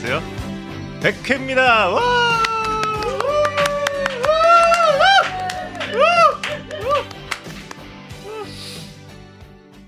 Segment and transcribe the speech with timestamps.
[0.00, 1.00] 안녕하세요.
[1.02, 1.88] 백회입니다.
[1.88, 2.38] 와!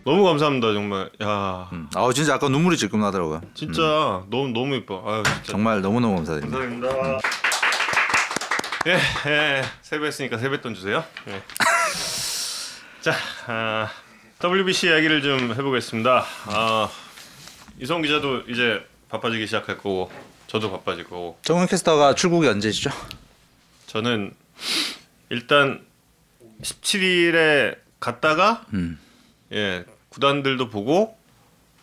[0.05, 1.11] 너무 감사합니다 정말.
[1.23, 1.89] 야 음.
[1.95, 3.43] 아 진짜 아까 눈물이 질끔 나더라고요.
[3.55, 3.83] 진짜
[4.29, 5.03] 너무 너무 예뻐.
[5.07, 5.53] 아유 진짜.
[5.53, 6.59] 정말 너무 너무 감사드립니다.
[6.59, 7.19] 감사합니다.
[8.87, 8.99] 예,
[9.31, 11.05] 예, 세배했으니까 세뱃돈 주세요.
[11.29, 11.43] 예.
[13.03, 13.15] 자,
[13.47, 13.89] 아,
[14.43, 16.25] WBC 이야기를 좀 해보겠습니다.
[16.47, 16.89] 아,
[17.79, 20.11] 이성 기자도 이제 바빠지기 시작할 거고,
[20.47, 22.91] 저도 바빠질 거고, 정은 캐스터가 출국이 언제시죠?
[23.87, 24.33] 저는
[25.31, 25.85] 일단
[26.63, 28.99] 17일에 갔다가 음.
[29.53, 31.17] 예 구단들도 보고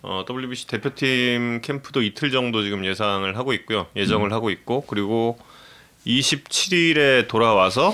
[0.01, 5.37] 어, WBC 대표팀 캠프도 이틀 정도 지금 예상을 하고 있고요 예정을 하고 있고 그리고
[6.05, 7.93] 27일에 돌아와서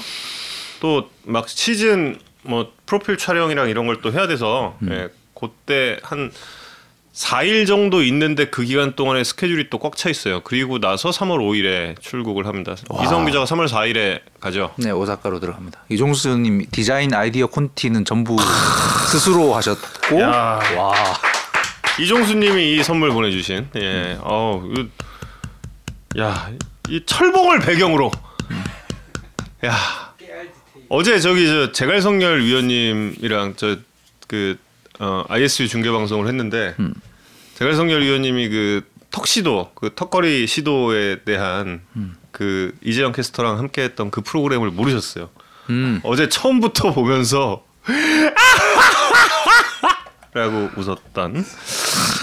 [0.79, 6.31] 또 막 시즌 뭐 프로필 촬영이랑 이런 걸 또 해야 돼서 예 그때 한
[7.13, 10.41] 4일 정도 있는데 그 기간 동안에 스케줄이 또 꽉 차 있어요.
[10.41, 12.75] 그리고 나서 3월 5일에 출국을 합니다.
[13.03, 14.73] 이성 기자가 3월 4일에 가죠.
[14.77, 15.83] 네 오사카로 들어갑니다.
[15.89, 18.35] 이종수님 디자인 아이디어 콘티는 전부
[19.11, 20.59] 스스로 하셨고 야.
[20.75, 20.93] 와
[21.99, 26.49] 이종수님이 이 선물 보내주신 예, 어우, 이거- 야,
[26.89, 28.11] 이 철봉을 배경으로,
[29.65, 29.75] 야,
[30.89, 34.57] 어제 저기 저 제갈성렬 위원님이랑 저그
[34.99, 36.75] 어, ISU 중계 방송을 했는데
[37.55, 41.81] 제갈성렬 위원님이 그 턱시도 그 턱걸이 시도에 대한
[42.31, 45.29] 그 이재영 캐스터랑 함께했던 그 프로그램을 모르셨어요.
[45.69, 45.99] 음.
[46.03, 47.65] 어제 처음부터 보면서
[50.33, 51.45] 라고 웃었던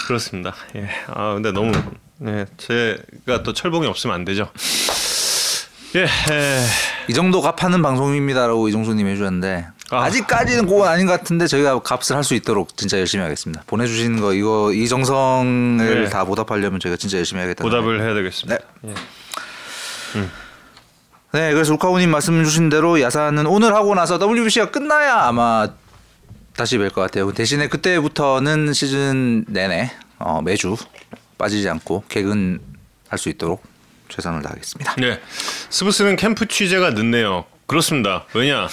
[0.09, 0.55] 그렇습니다.
[0.75, 0.89] 예.
[1.07, 1.71] 아 근데 너무
[2.19, 4.51] 네, 제가 또 철봉이 없으면 안 되죠.
[5.95, 6.03] 예.
[6.03, 6.67] 예.
[7.09, 10.05] 이 정도 값하는 방송입니다라고 이종수님 해주셨는데 아.
[10.05, 10.11] 아.
[10.11, 13.63] 직까지는 그건 아닌 것 같은데 저희가 값을 할 수 있도록 진짜 열심히 하겠습니다.
[13.67, 16.09] 보내주시는 거 이거 이 정성을 네.
[16.11, 17.63] 다 보답하려면 저희가 진짜 열심히 하겠다.
[17.65, 18.59] 보답을 해야 되겠습니다.
[18.87, 18.95] 예.
[21.33, 25.69] 네, 그래서 루카우님 말씀 주신 대로 야사는 오늘 하고 나서 WBC가 끝나야 아마
[26.57, 27.31] 다시 뵐 것 같아요.
[27.33, 30.77] 대신에 그때부터는 시즌 내내 어, 매주
[31.39, 32.61] 빠지지 않고 개근
[33.09, 33.63] 할 수 있도록
[34.09, 34.95] 최선을 다하겠습니다.
[34.99, 35.21] 네.
[35.71, 37.45] 스브스는 캠프 취재가 늦네요.
[37.71, 38.25] 그렇습니다.
[38.35, 38.67] 왜냐?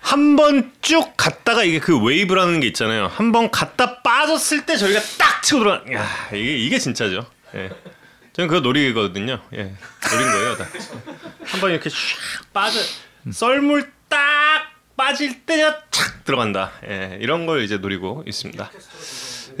[0.00, 3.08] 한 번 쭉 갔다가 이게 그 웨이브라는 게 있잖아요.
[3.08, 5.92] 한 번 갔다 빠졌을 때 저희가 딱 치고 들어가.
[5.92, 7.26] 야, 이게 이게 진짜죠.
[7.56, 7.70] 예.
[8.34, 9.40] 저는 그거 노리거든요.
[9.54, 9.72] 예.
[10.10, 10.66] 노린 거예요, 다.
[11.46, 11.94] 한번 이렇게 샥
[12.52, 12.78] 빠져
[13.32, 14.18] 썰물 딱
[14.96, 16.70] 빠질 때가 착 들어간다.
[16.88, 17.18] 예.
[17.20, 18.70] 이런 걸 이제 노리고 있습니다.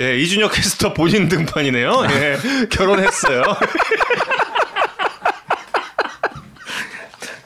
[0.00, 2.06] 예, 이준혁 캐스터 본인 등판이네요.
[2.10, 2.38] 예.
[2.70, 3.42] 결혼했어요.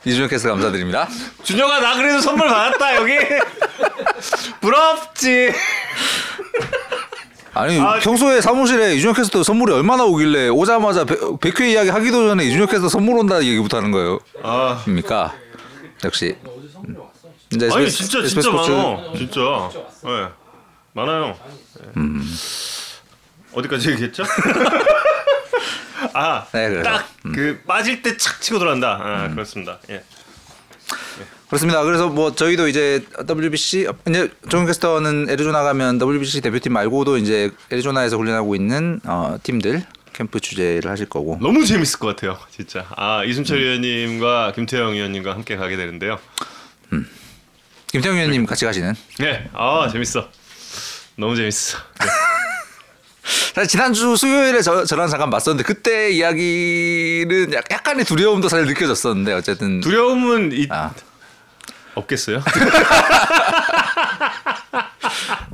[0.05, 1.09] 이준혁 캐스 감사드립니다.
[1.45, 3.13] 준혁아 나 그래도 선물 받았다 여기
[4.61, 5.53] 부럽지
[7.55, 12.45] 아니 아, 평소에 사무실에 이준혁 캐스터 선물이 얼마나 오길래 오자마자 백- 백회 이야기 하기도 전에
[12.45, 14.19] 이준혁 캐스터 선물 온다 얘기부터 하는 거예요.
[14.43, 15.35] 아 입니까?
[16.05, 16.37] 역시.
[16.89, 16.97] 음.
[17.55, 19.41] 이제 아니 SBS 진짜 SBS 진짜 많어 진짜
[20.07, 20.29] 예
[20.95, 21.37] 많아요
[21.97, 22.01] 예.
[23.53, 24.23] 어디까지 얘기했죠
[26.15, 26.83] 아 네, 그래서.
[26.91, 28.99] 딱그 빠질 때 착 치고 들어간다.
[29.03, 29.79] 아, 그렇습니다.
[29.91, 30.03] 예.
[31.49, 31.83] 그렇습니다.
[31.85, 38.17] 그래서 뭐 저희도 이제 WBC 이제 정윤 캐스터는 애리조나 가면 WBC 대표팀 말고도 이제 애리조나에서
[38.17, 41.39] 훈련하고 있는 어, 팀들 캠프 취재를 하실 거고.
[41.43, 42.87] 너무 재밌을 것 같아요 진짜.
[42.97, 46.19] 아 이순철 위원님과 김태형 위원님과 함께 가게 되는데요.
[47.89, 48.95] 김태형 위원님 같이 가시는.
[49.21, 50.29] 네 아 재밌어.
[51.17, 51.77] 너무 재밌어.
[52.01, 52.07] 네.
[53.69, 60.53] 지난주 수요일에 저, 저랑 잠깐 봤었는데 그때 이야기는 약- 약간의 두려움도 사실 느껴졌었는데 어쨌든 두려움은
[60.53, 60.91] 이, 아,
[61.95, 62.43] 없겠어요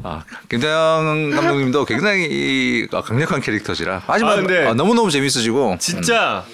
[0.04, 6.44] 아, 김태형 감독님도 굉장히 어, 강력한 캐릭터시라 하지만 아, 근데 어, 너무너무 재밌으시고 진짜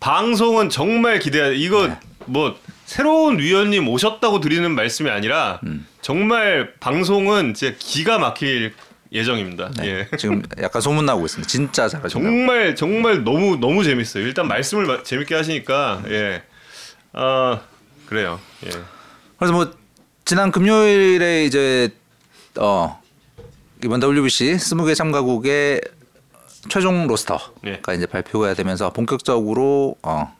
[0.00, 1.54] 방송은 정말 기대해.
[1.54, 1.98] 이거 네.
[2.26, 2.56] 뭐
[2.86, 5.86] 새로운 위원님 오셨다고 드리는 말씀이 아니라 음.
[6.00, 8.74] 정말 방송은 진짜 기가 막힐
[9.12, 9.70] 예정입니다.
[9.78, 10.16] 네, 예.
[10.16, 11.48] 지금 약간 소문 나고 있습니다.
[11.48, 12.10] 진짜 잘하신다.
[12.28, 14.24] 정말 정말 너무 너무 재밌어요.
[14.26, 16.42] 일단 말씀을 마- 재밌게 하시니까 예.
[17.12, 17.60] 아
[18.06, 18.40] 그래요.
[18.66, 18.70] 예.
[19.38, 19.70] 그래서 뭐
[20.24, 21.90] 지난 금요일에 이제
[22.58, 23.00] 어
[23.84, 25.80] 이번 WBC 20개 참가국의
[26.68, 27.80] 최종 로스터가 네.
[27.94, 30.34] 이제 발표가 되면서 본격적으로 어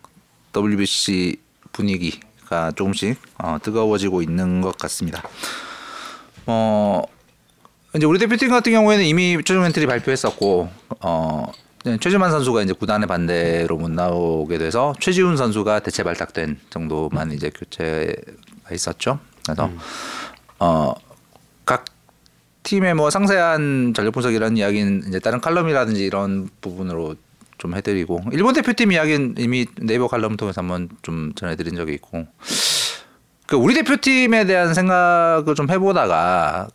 [0.57, 1.37] WBC
[1.73, 5.23] 분위기가 조금씩 어, 뜨거워지고 있는 것 같습니다.
[6.47, 7.03] 어
[7.97, 10.69] 이제 우리 대표팀 같은 경우에는 이미 최종 엔트리 발표했었고
[11.01, 11.53] 어
[12.01, 18.73] 최지만 선수가 이제 구단의 반대로 못 나오게 돼서 최지훈 선수가 대체 발탁된 정도만 이제 교체가
[18.73, 19.19] 있었죠.
[19.45, 19.71] 그래서
[20.59, 21.85] 어각
[22.65, 27.15] 팀의 뭐 상세한 전력 분석이라는 이야기는 이제 다른 칼럼이라든지 이런 부분으로
[27.59, 32.27] 좀 해드리고 일본 대표팀 이야기는 이미 네이버 칼럼 통해서 한번 좀 전해드린 적이 있고
[33.47, 36.69] 그 우리 대표팀에 대한 생각을 좀 해보다가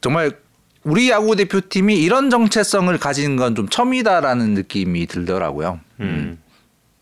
[0.00, 0.38] 정말
[0.82, 5.80] 우리 야구 대표팀이 이런 정체성을 가진 건 좀 처음이다라는 느낌이 들더라고요.
[6.00, 6.38] 음.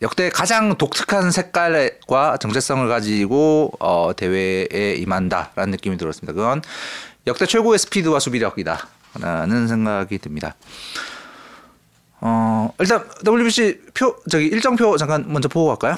[0.01, 6.33] 역대 가장 독특한 색깔과 정체성을 가지고 어, 대회에 임한다라는 느낌이 들었습니다.
[6.33, 6.61] 그건
[7.27, 10.55] 역대 최고의 스피드와 수비력이다라는 생각이 듭니다.
[12.21, 15.97] 어, 일단 WBC 표 저기 일정표 잠깐 먼저 보고 갈까요?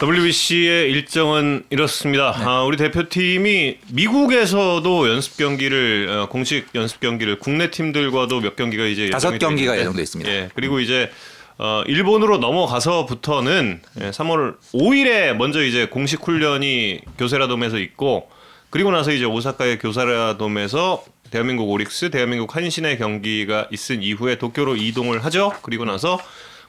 [0.00, 2.32] WBC의 일정은 이렇습니다.
[2.38, 2.44] 네.
[2.44, 9.10] 아, 우리 대표팀이 미국에서도 연습 경기를 어, 공식 연습 경기를 국내 팀들과도 몇 경기가 이제
[9.10, 10.30] 다섯 경기가 예정돼 있습니다.
[10.30, 11.10] 예, 그리고 이제
[11.58, 18.30] 어, 일본으로 넘어가서부터는 예, 3월 5일에 먼저 이제 공식 훈련이 교세라돔에서 있고
[18.70, 25.52] 그리고 나서 이제 오사카의 교세라돔에서 대한민국 오릭스, 대한민국 한신의 경기가 있은 이후에 도쿄로 이동을 하죠.
[25.62, 26.18] 그리고 나서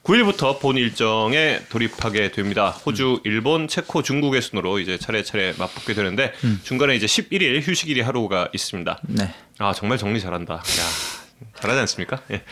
[0.04, 2.70] 9일부터 본 일정에 돌입하게 됩니다.
[2.70, 9.00] 호주, 일본, 체코, 중국의 순으로 이제 차례차례 맞붙게 되는데 중간에 이제 11일 휴식일이 하루가 있습니다.
[9.04, 9.34] 네.
[9.60, 10.56] 아 정말 정리 잘한다.
[10.56, 10.62] 야
[11.56, 12.22] 잘하지 않습니까?
[12.32, 12.44] 예.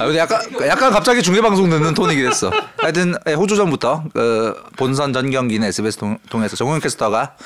[0.00, 2.52] 아, 근데 약간 약간 갑자기 중계 방송 듣는 톤이긴 했어.
[2.78, 7.36] 하여튼 예, 호주전부터 그 본선 전 경기는 SBS 통, 통해서 정우영 캐스터가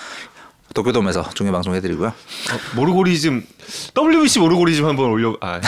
[0.74, 2.08] 도쿄돔에서 중계 방송 해드리고요.
[2.08, 3.46] 어, 모르고리즘
[3.96, 5.34] WBC 모르고리즘 한번 올려.
[5.40, 5.60] 아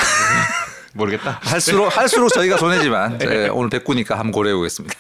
[0.95, 1.39] 모르겠다.
[1.43, 4.95] 할수록 할수록 저희가 손해지만 예, 오늘 백구니까 한번 고려해 보겠습니다.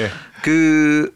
[0.00, 0.10] 예.
[0.42, 1.14] 그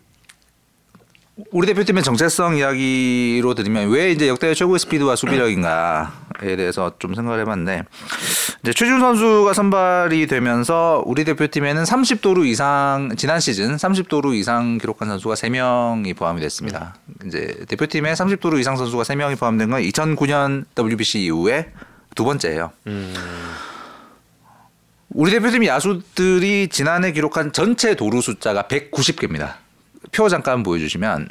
[1.52, 7.84] 우리 대표팀의 정체성 이야기로 드리면 왜 이제 역대 최고의 스피드와 수비력인가에 대해서 좀 생각을 해봤는데
[8.62, 15.34] 이제 최준 선수가 선발이 되면서 우리 대표팀에는 30도루 이상 지난 시즌 30도루 이상 기록한 선수가
[15.34, 16.96] 3명이 포함이 됐습니다.
[17.26, 21.72] 이제 대표팀에 30도루 이상 선수가 3명이 포함된 건 2009년 WBC 이후에
[22.14, 22.70] 두 번째예요.
[25.12, 29.54] 우리 대표팀 야수들이 지난해 기록한 전체 도루 숫자가 190개입니다.
[30.12, 31.28] 표 잠깐 보여주시면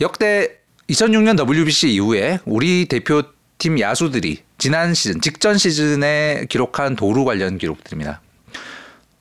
[0.00, 0.58] 역대
[0.88, 8.20] 2006년 WBC 이후에 우리 대표팀 야수들이 지난 시즌 직전 시즌에 기록한 도루 관련 기록들입니다.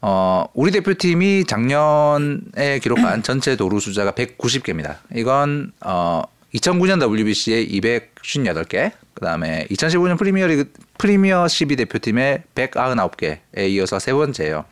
[0.02, 4.98] 어, 우리 대표팀이 작년에 기록한 전체 도루 숫자가 190개입니다.
[5.16, 6.22] 이건 어,
[6.56, 14.66] 2009년 WBC에 258개, 그다음에 2015년 프리미어리그 프리미어십이 대표팀의 199개에 이어서 세 번째예요.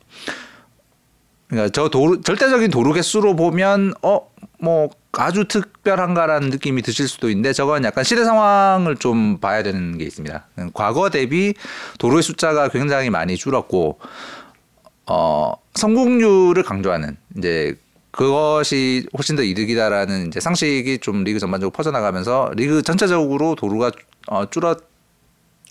[1.47, 4.33] 그러니까 저 도루, 절대적인 도루 개수로 보면 어
[4.63, 10.05] 뭐 아주 특별한가라는 느낌이 드실 수도 있는데 저건 약간 시대 상황을 좀 봐야 되는 게
[10.05, 10.47] 있습니다.
[10.73, 11.53] 과거 대비
[11.99, 13.99] 도루의 숫자가 굉장히 많이 줄었고
[15.05, 17.75] 어 성공률을 강조하는 이제
[18.13, 23.91] 그것이 훨씬 더 이득이다라는 이제 상식이 좀 리그 전반적으로 퍼져나가면서 리그 전체적으로 도루가
[24.27, 24.81] 어, 줄었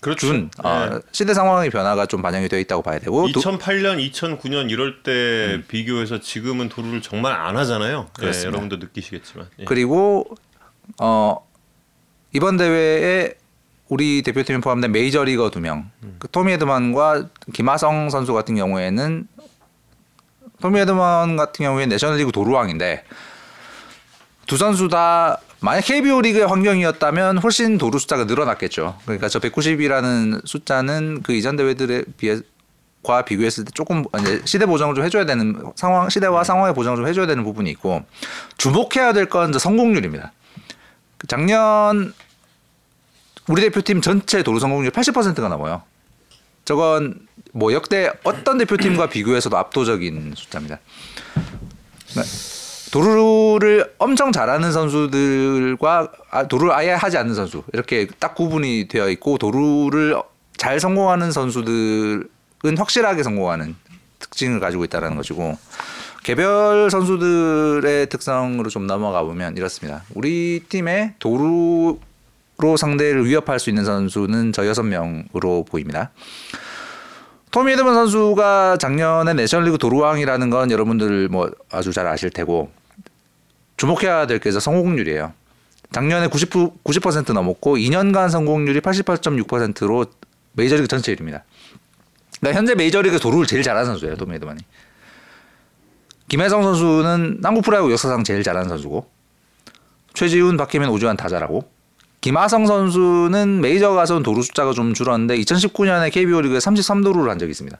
[0.01, 0.27] 그렇죠.
[0.27, 5.03] 준 어, 시대 상황의 변화가 좀 반영이 되어 있다고 봐야 되고 도- 2008년, 2009년 이럴
[5.03, 8.07] 때 비교해서 지금은 도루를 정말 안 하잖아요.
[8.09, 8.49] 예, 그렇습니다.
[8.49, 9.47] 여러분도 느끼시겠지만.
[9.59, 9.63] 예.
[9.63, 10.25] 그리고
[11.01, 11.47] 어
[12.33, 13.35] 이번 대회에
[13.87, 15.89] 우리 대표팀에 포함된 메이저리거 두 명,
[16.19, 19.27] 그 토미 헤드만과 김하성 선수 같은 경우에는
[20.63, 23.03] 토미 헤드만 같은 경우에 내셔널리그 도루왕인데
[24.47, 28.97] 두 선수 다 만약 KBO 리그의 환경이었다면 훨씬 도루 숫자가 늘어났겠죠.
[29.03, 32.39] 그러니까 저 190이라는 숫자는 그 이전 대회들에 비해
[33.03, 37.07] 과 비교했을 때 조금 이제 시대 보정을 좀 해줘야 되는 상황 시대와 상황의 보정을 좀
[37.07, 38.05] 해줘야 되는 부분이 있고
[38.55, 40.31] 주목해야 될 건 성공률입니다.
[41.17, 42.13] 그 작년
[43.49, 45.81] 우리 대표팀 전체 도루 성공률 80%가 넘어요.
[46.65, 50.79] 저건 뭐 역대 어떤 대표팀과 비교해서도 압도적인 숫자입니다.
[52.11, 52.31] 그러니까
[52.91, 59.37] 도루를 엄청 잘하는 선수들과 아, 도루를 아예 하지 않는 선수 이렇게 딱 구분이 되어 있고
[59.37, 60.15] 도루를
[60.57, 63.75] 잘 성공하는 선수들은 확실하게 성공하는
[64.19, 65.57] 특징을 가지고 있다는 것이고
[66.23, 70.03] 개별 선수들의 특성으로 좀 넘어가 보면 이렇습니다.
[70.13, 71.99] 우리 팀의 도루
[72.57, 76.11] 로 상대를 위협할 수 있는 선수는 저 여섯 명으로 보입니다.
[77.51, 82.71] 토미 헤드먼 선수가 작년에 내셔널리그 도루왕이라는 건 여러분들 뭐 아주 잘 아실 테고
[83.77, 85.33] 주목해야 될 게 성공률이에요.
[85.91, 90.05] 작년에 90, 90% 넘었고 2년간 성공률이 88.6%로
[90.53, 91.41] 메이저리그 전체 1위입니다.
[92.39, 94.59] 그러니까 현재 메이저리그 도루를 제일 잘하는 선수예요, 토미 헤드먼이.
[96.29, 99.09] 김혜성 선수는 한국 프로야구 역사상 제일 잘하는 선수고
[100.13, 101.69] 최지훈, 박혜민, 오주환 다 잘하고
[102.23, 107.77] 김하성 선수는 메이저 가서는 도루 숫자가 좀 줄었는데 2019년에 KBO 리그에 33도루를 한 적이 있습니다.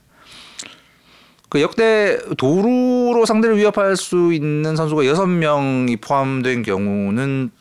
[1.48, 7.52] 그 역대 도루로 상대를 위협할 수 있는 선수가 6명이 포함된 경우는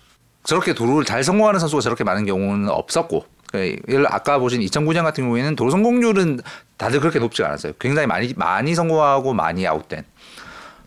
[0.44, 5.24] 저렇게 도루를 잘 성공하는 선수가 저렇게 많은 경우는 없었고 그 예를 아까 보신 2009년 같은
[5.24, 6.42] 경우에는 도로 성공률은
[6.76, 7.74] 다들 그렇게 높지 않았어요.
[7.80, 10.04] 굉장히 많이 많이 성공하고 많이 아웃된.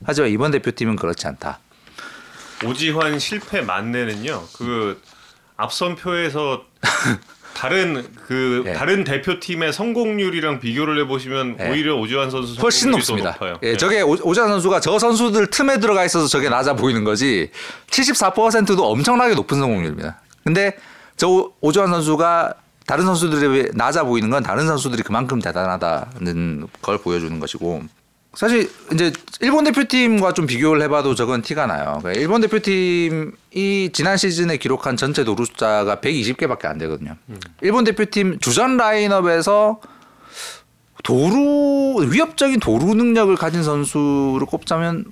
[0.04, 1.58] 하지만 이번 대표팀은 그렇지 않다.
[2.66, 4.42] 오지환 실패 만내는요.
[4.58, 5.00] 그
[5.56, 6.64] 앞선 표에서
[7.54, 8.72] 다른 그 예.
[8.74, 11.70] 다른 대표팀의 성공률이랑 비교를 해보시면 예.
[11.70, 13.30] 오히려 오지환 선수 훨씬 높습니다.
[13.32, 13.58] 높아요.
[13.62, 17.50] 예, 저게 오- 오지환 선수가 저 선수들 틈에 들어가 있어서 저게 낮아 보이는 거지.
[17.90, 20.20] 74%도 엄청나게 높은 성공률입니다.
[20.44, 20.76] 근데
[21.16, 22.54] 저 오- 오지환 선수가
[22.86, 27.82] 다른 선수들에 낮아 보이는 건 다른 선수들이 그만큼 대단하다는 걸 보여주는 것이고
[28.36, 31.98] 사실 이제 일본 대표팀과 좀 비교를 해봐도 저건 티가 나요.
[32.02, 37.16] 그러니까 일본 대표팀이 지난 시즌에 기록한 전체 도루 숫자가 120개밖에 안 되거든요.
[37.62, 39.80] 일본 대표팀 주전 라인업에서
[41.02, 45.06] 도루 위협적인 도루 능력을 가진 선수를 꼽자면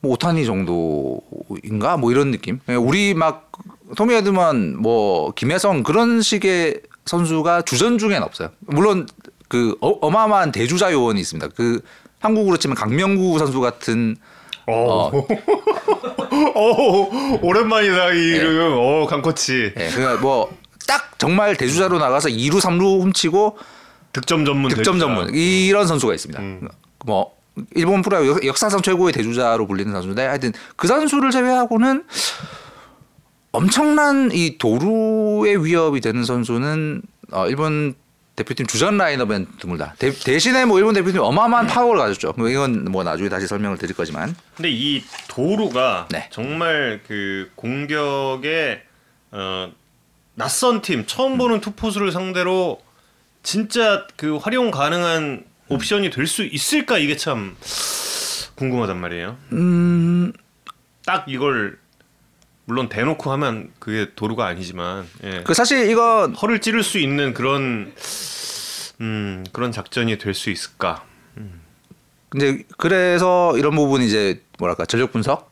[0.00, 2.60] 뭐 오타니 정도인가 뭐 이런 느낌.
[2.68, 3.50] 예, 우리 막
[3.96, 8.50] 토미 헤드만 뭐 김혜성 그런 식의 선수가 주전 중엔 없어요.
[8.60, 9.06] 물론
[9.48, 11.48] 그 어, 어마어마한 대주자 요원이 있습니다.
[11.56, 11.80] 그
[12.20, 14.16] 한국으로 치면 강명구 선수 같은
[14.66, 15.10] 어.
[15.10, 15.12] 어,
[17.42, 18.74] 오랜만이다 이 이름.
[18.78, 19.72] 어, 강코치.
[19.76, 23.58] 예, 그러니까 뭐딱 정말 대주자로 나가서 2루 3루 훔치고
[24.12, 25.06] 득점 전문 득점 대주자.
[25.14, 26.40] 전문 이런 선수가 있습니다.
[26.40, 26.68] 음.
[27.04, 27.32] 뭐
[27.74, 32.04] 일본 프로 역- 역사상 최고의 대주자로 불리는 선수인데 하여튼 그 선수를 제외하고는
[33.52, 37.94] 엄청난 이 도루의 위협이 되는 선수는 어, 일본
[38.36, 39.94] 대표팀 주전 라인업엔 드물다.
[39.98, 42.32] 대, 대신에 뭐 일본 대표팀 어마어마한 파워를 가졌죠.
[42.38, 46.28] 뭐 이건 뭐 나중에 다시 설명을 드릴 거지만 근데 이 도루가 네.
[46.30, 48.82] 정말 그 공격에
[49.32, 49.70] 어,
[50.34, 52.80] 낯선 팀 처음 보는 투포수를 상대로
[53.42, 57.56] 진짜 그 활용 가능한 옵션이 될 수 있을까 이게 참
[58.56, 59.36] 궁금하단 말이에요.
[59.52, 60.32] 음,
[61.06, 61.78] 딱 이걸
[62.70, 65.42] 물론 대놓고 하면 그게 도루가 아니지만 예.
[65.42, 67.92] 그 사실 이건 허를 찌를 수 있는 그런
[69.00, 71.04] 음 그런 작전이 될 수 있을까?
[72.36, 75.50] 이제 그래서 이런 부분이 이제 뭐랄까 전력 분석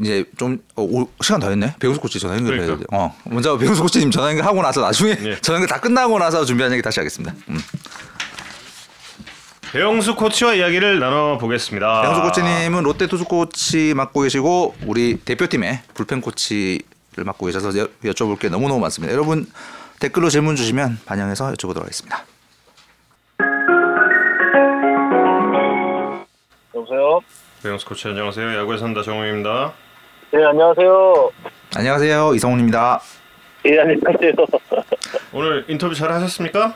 [0.00, 1.74] 이제 좀 어, 오, 시간 다 했네.
[1.80, 2.66] 배우수 코치 전화 연결해야 돼.
[2.66, 2.96] 그러니까.
[2.96, 5.40] 어 먼저 배우수 코치님 전화 연결하고 나서 나중에 예.
[5.40, 7.34] 전화 연결 다 끝나고 나서 준비한 얘기 다시 하겠습니다.
[7.48, 7.58] 음.
[9.72, 12.02] 배영수 코치와 이야기를 나눠 보겠습니다.
[12.02, 18.38] 배우수 코치님은 롯데 투수 코치 맡고 계시고 우리 대표팀의 불펜 코치를 맡고 계셔서 여, 여쭤볼
[18.38, 19.14] 게 너무 너무 많습니다.
[19.14, 19.46] 여러분
[19.98, 22.22] 댓글로 질문 주시면 반영해서 여쭤보도록 하겠습니다.
[26.74, 27.20] 여보세요?
[27.62, 28.54] 배영수 코치 안녕하세요.
[28.58, 29.72] 야구에 산다 정우입니다.
[30.32, 31.30] 네, 안녕하세요.
[31.76, 33.00] 안녕하세요 이성훈입니다.
[33.64, 34.32] 예, 안녕하세요.
[35.32, 36.74] 오늘 인터뷰 잘 하셨습니까?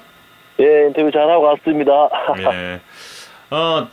[0.60, 1.92] 예, 인터뷰 잘하고 왔습니다.
[2.52, 2.80] 예.
[3.50, 3.88] 어,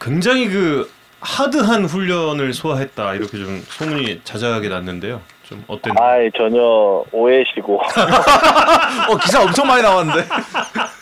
[0.00, 5.20] 굉장히 그 hard한 훈련을 소화했다 이렇게 좀 소문이 자자하게 났는데요.
[5.44, 6.08] 좀 어땠나요?
[6.08, 7.80] 아이, 전혀 오해시고.
[9.08, 10.22] 어 기사 엄청 많이 나왔는데.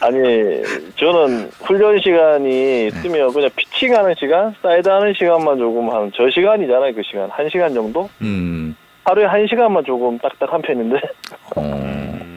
[0.01, 0.63] 아니,
[0.97, 7.03] 저는 훈련 시간이 있으면 그냥 피칭하는 시간, 사이드 하는 시간만 조금 한, 저 시간이잖아요, 그
[7.05, 7.31] 시간.
[7.31, 8.11] 한 시간 정도?
[8.21, 8.77] 음.
[9.05, 11.01] 하루에 한 시간만 조금 딱딱한 편인데.
[11.57, 11.92] 어.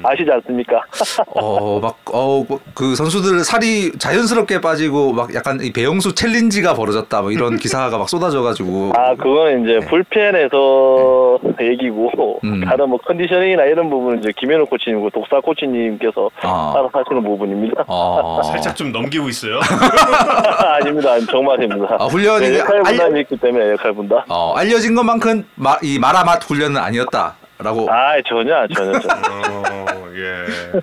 [0.08, 0.82] 아시지 않습니까?
[1.36, 7.32] 어, 막, 어, 뭐그 선수들 살이 자연스럽게 빠지고, 막 약간 이 배영수 챌린지가 벌어졌다, 뭐
[7.32, 8.94] 이런 기사가 막 쏟아져가지고.
[8.96, 12.62] 아, 그거는 이제 불펜에서 얘기고, 음.
[12.62, 16.74] 다른 뭐 컨디셔닝이나 이런 부분은 이제 김현우 코치님과 독사 코치님께서 아.
[16.76, 17.84] 알아서 하시는 부분입니다.
[17.88, 19.60] 어, 살짝 좀 넘기고 있어요.
[20.76, 21.20] 아닙니다.
[21.32, 21.96] 정말입니다.
[22.00, 24.22] 아, 훈련이 네, 역할 알- 분담이 있기 때문에 역할 분담.
[24.30, 27.90] 어, 알려진 것만큼 마, 이 마라맛 훈련은 아니었다 라고.
[27.92, 29.16] 아 전혀 전혀 전혀.
[29.32, 30.80] 어, 예.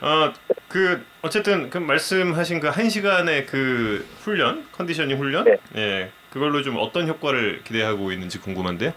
[0.00, 0.32] 어,
[0.68, 5.56] 그 어쨌든 그 말씀하신 그 한 시간의 그 훈련, conditioning 훈련, 네.
[5.76, 8.92] 예, 그걸로 좀 어떤 효과를 기대하고 있는지 궁금한데요.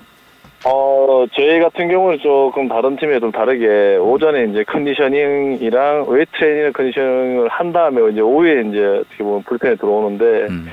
[0.68, 7.50] 어 저희 같은 경우는 조금 다른 팀에 좀 다르게 오전에 이제 conditioning이랑 웨이트 트레이닝 conditioning을
[7.50, 10.72] 한 다음에 이제 오후에 이제 어떻게 보면 불펜에 들어오는데 음,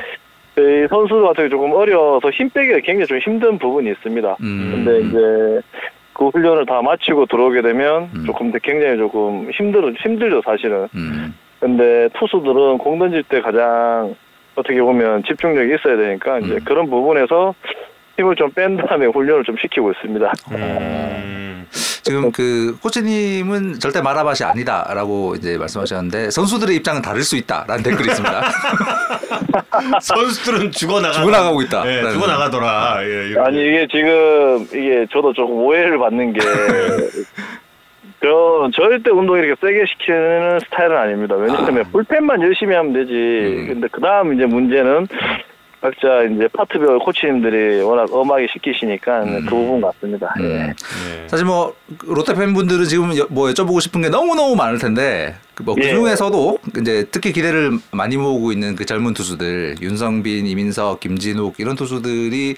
[0.54, 4.36] 저희 선수들 같은 경우 조금 어려서 힘 빼기가 굉장히 좀 힘든 부분이 있습니다.
[4.40, 4.84] 음.
[4.84, 5.60] 근데 이제
[6.12, 8.24] 그 훈련을 다 마치고 들어오게 되면 음.
[8.26, 10.88] 조금 더 굉장히 조금 힘들 힘들죠 사실은.
[10.94, 14.14] 음, 근데 투수들은 공 던질 때 가장
[14.54, 16.60] 어떻게 보면 집중력이 있어야 되니까 이제 음.
[16.64, 17.54] 그런 부분에서
[18.18, 20.32] 힘을 좀 뺀 다음에 훈련을 좀 시키고 있습니다.
[20.52, 21.51] 음,
[22.02, 28.42] 지금 그 코치님은 절대 마라맛이 아니다라고 이제 말씀하셨는데 선수들의 입장은 다를 수 있다라는 댓글이 있습니다.
[30.02, 31.82] 선수들은 죽어 나가 죽어 나가고 있다.
[31.86, 32.98] 예, 죽어 나가더라.
[33.02, 33.46] 예, 이런.
[33.46, 36.40] 아니 이게 지금 이게 저도 조금 오해를 받는 게
[38.22, 41.34] 저 절대 운동 이렇게 세게 시키는 스타일은 아닙니다.
[41.36, 41.88] 왜냐하면 아.
[41.90, 43.12] 불펜만 열심히 하면 되지.
[43.12, 43.66] 음.
[43.68, 45.08] 근데 그 다음 이제 문제는
[45.82, 49.44] 각자 이제 파트별 코치님들이 워낙 엄하게 시키시니까 음.
[49.44, 50.32] 그 부분 같습니다.
[50.38, 50.42] 예.
[50.44, 50.74] 음.
[51.08, 51.26] 네.
[51.26, 51.74] 사실 뭐
[52.06, 55.82] 롯데 팬분들은 지금 여- 뭐 여쭤보고 싶은 게 너무 너무 많을 텐데 뭐 예.
[55.90, 62.54] 그중에서도 이제 특히 기대를 많이 모으고 있는 그 젊은 투수들 윤성빈, 이민석, 김진욱 이런 투수들이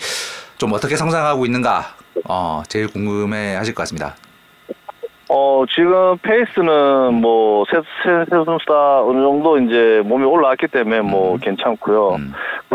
[0.59, 1.97] 좀 어떻게 성장하고 있는가
[2.29, 4.17] 어 제일 궁금해 하실 것 같습니다.
[5.37, 11.37] 어, 지금 페이스는 뭐, 세, 세, 세 선수다 어느 정도 이제 몸이 올라왔기 때문에 뭐
[11.39, 12.15] 괜찮고요.
[12.21, 12.33] 음.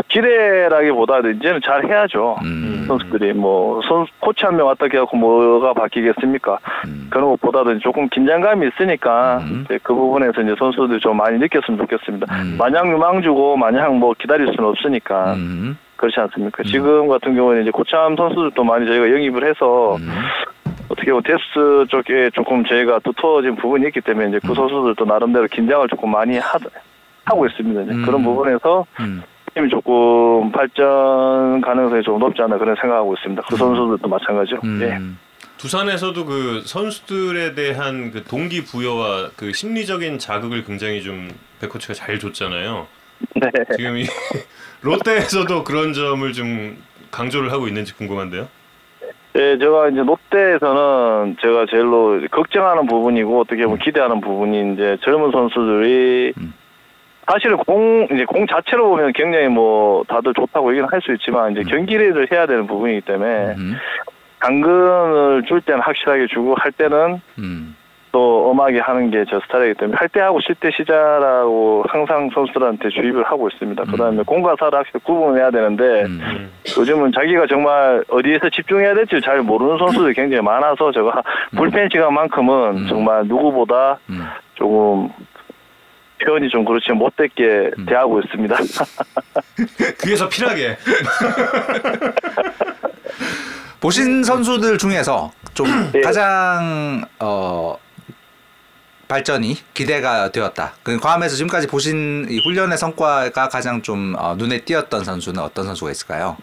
[0.08, 2.36] 기대라기보다는 이제는 잘 해야죠.
[2.44, 2.84] 음.
[2.86, 6.58] 선수들이 뭐, 선, 코치 한 명 왔다 해갖고 뭐가 바뀌겠습니까?
[6.86, 7.06] 음.
[7.08, 9.64] 그런 것보다는 조금 긴장감이 있으니까 음.
[9.82, 12.26] 그 부분에서 이제 선수들이 좀 많이 느꼈으면 좋겠습니다.
[12.34, 12.56] 음.
[12.58, 15.78] 마냥 유망주고 마냥 뭐 기다릴 수는 없으니까 음.
[15.96, 16.62] 그렇지 않습니까?
[16.64, 20.10] 지금 같은 경우는 이제 고참 선수들도 많이 저희가 영입을 해서 음.
[20.90, 24.54] 어떻게 보면 테스트 쪽에 조금 저희가 두터워진 부분이 있기 때문에 이제 그 음.
[24.54, 26.58] 선수들도 나름대로 긴장을 조금 많이 하,
[27.24, 27.82] 하고 있습니다.
[27.82, 28.04] 이제 음.
[28.04, 29.22] 그런 부분에서 음.
[29.54, 33.42] 팀이 조금 발전 가능성이 좀 높지 않나 그런 생각하고 있습니다.
[33.48, 34.60] 그 선수들도 마찬가지로.
[34.64, 34.82] 음.
[34.82, 34.98] 예.
[35.58, 41.30] 두산에서도 그 선수들에 대한 그 동기 부여와 그 심리적인 자극을 굉장히 좀
[41.60, 42.88] 백코치가 잘 줬잖아요.
[43.36, 43.50] 네.
[43.76, 44.06] 지금 이
[44.82, 46.82] 롯데에서도 그런 점을 좀
[47.12, 48.48] 강조를 하고 있는지 궁금한데요.
[49.36, 56.32] 예, 제가 이제 롯데에서는 제가 제일로 걱정하는 부분이고 어떻게 보면 기대하는 부분이 이제 젊은 선수들이
[56.38, 56.54] 음.
[57.30, 61.62] 사실은 공 이제 공 자체로 보면 굉장히 뭐 다들 좋다고 얘기는 할 수 있지만 이제
[61.62, 63.76] 경기를 해야 되는 부분이기 때문에 음.
[64.40, 67.76] 당근을 줄 때는 확실하게 주고 할 때는 음.
[68.12, 73.22] 또 엄하게 하는 게저 스타일이기 때문에 할 때 하고 쉴 때 쉬자라고 항상 선수들한테 주입을
[73.24, 73.84] 하고 있습니다.
[73.84, 76.20] 그다음에 공과 사를 확실히 구분해야 되는데 음.
[76.20, 76.50] 음.
[76.76, 81.22] 요즘은 자기가 정말 어디에서 집중해야 될지 잘 모르는 선수들이 굉장히 많아서 제가
[81.56, 82.86] 불펜 시간만큼은 음.
[82.88, 84.26] 정말 누구보다 음.
[84.54, 85.08] 조금
[86.24, 87.86] 표현이 좀 그렇지 못되게 음.
[87.86, 88.56] 대하고 있습니다.
[90.02, 90.76] 그래서 필하게
[93.80, 96.00] 보신 선수들 중에서 좀 예.
[96.00, 97.76] 가장 어
[99.14, 100.74] 발전이 기대가 되었다.
[100.84, 105.90] 그 과함에서 지금까지 보신 이 훈련의 성과가 가장 좀 어, 눈에 띄었던 선수는 어떤 선수가
[105.90, 106.36] 있을까요?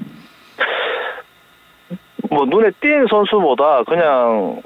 [2.30, 4.62] 뭐 눈에 띈 선수보다 그냥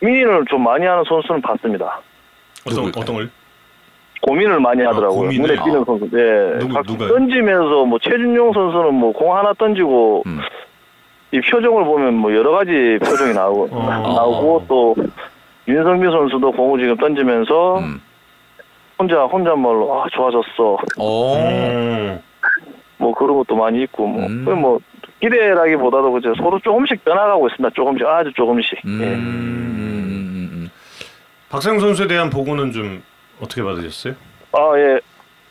[0.00, 2.00] 고민을 좀 많이 하는 선수는 봤습니다.
[2.64, 2.86] 어떤?
[2.86, 3.30] 어떤 걸?
[4.22, 5.22] 고민을 많이 아, 하더라고요.
[5.28, 5.48] 고민을?
[5.56, 5.84] 눈에 띄는 아.
[5.84, 6.08] 선수.
[6.14, 6.58] 예.
[6.60, 7.08] 누구-?
[7.08, 10.38] 던지면서 뭐 최준용 선수는 뭐 공 하나 던지고 음.
[11.32, 12.70] 이 표정을 보면 뭐 여러 가지
[13.04, 14.14] 표정이 나오고 어.
[14.14, 14.94] 나오고 또
[15.66, 18.00] 윤성빈 선수도 공을 지금 던지면서 음.
[18.98, 20.78] 혼자 혼잣말로 아 좋아졌어.
[20.98, 21.36] 오.
[21.36, 22.20] 음.
[22.98, 24.44] 뭐 그런 것도 많이 있고 뭐, 음.
[24.44, 24.80] 그뭐
[25.20, 27.74] 기대라기보다도 그저 서로 조금씩 변화가고 있습니다.
[27.74, 28.78] 조금씩 아주 조금씩.
[28.84, 29.00] 음.
[29.02, 29.06] 예.
[29.14, 30.50] 음.
[30.52, 30.70] 음.
[31.50, 33.02] 박세웅 선수에 대한 보고는 좀
[33.40, 34.14] 어떻게 받으셨어요?
[34.52, 35.00] 아 예.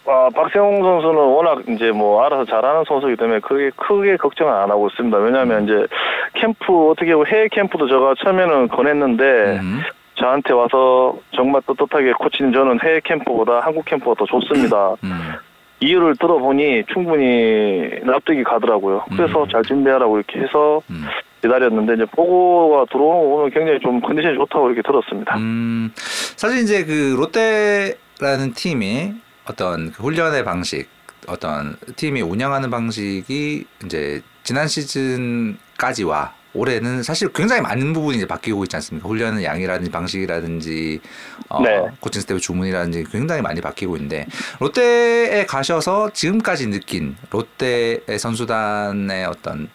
[0.06, 4.88] 아 박세홍 선수는 워낙 이제 뭐 알아서 잘하는 선수이기 때문에 크게 크게 걱정은 안 하고
[4.88, 5.18] 있습니다.
[5.18, 5.88] 왜냐하면 이제
[6.34, 9.24] 캠프 어떻게 해외 캠프도 제가 처음에는 권했는데
[9.62, 9.82] 음.
[10.16, 14.96] 저한테 와서 정말 떳떳하게 코치님 저는 해외 캠프보다 한국 캠프가 더 좋습니다.
[15.04, 15.34] 음.
[15.80, 19.04] 이유를 들어보니 충분히 납득이 가더라고요.
[19.16, 19.50] 그래서 음.
[19.50, 21.06] 잘 준비하라고 이렇게 해서 음.
[21.42, 25.36] 기다렸는데 기다렸는데 이제 보고가 들어오면 굉장히 좀 컨디션이 좋다고 이렇게 들었습니다.
[25.38, 29.14] 음, 사실 이제 그 롯데라는 팀이
[29.50, 30.88] 어떤 그 훈련의 방식,
[31.28, 38.76] 어떤 팀이 운영하는 방식이 이제 지난 시즌까지와 올해는 사실 굉장히 많은 부분이 이제 바뀌고 있지
[38.76, 39.08] 않습니까?
[39.08, 41.00] 훈련의 양이라든지 방식이라든지
[41.50, 41.88] 어, 네.
[42.00, 44.28] 코칭 스태프 주문이라든지 굉장히 많이 바뀌고 있는데
[44.60, 49.70] 롯데에 가셔서 지금까지 느낀 롯데의 선수단의 어떤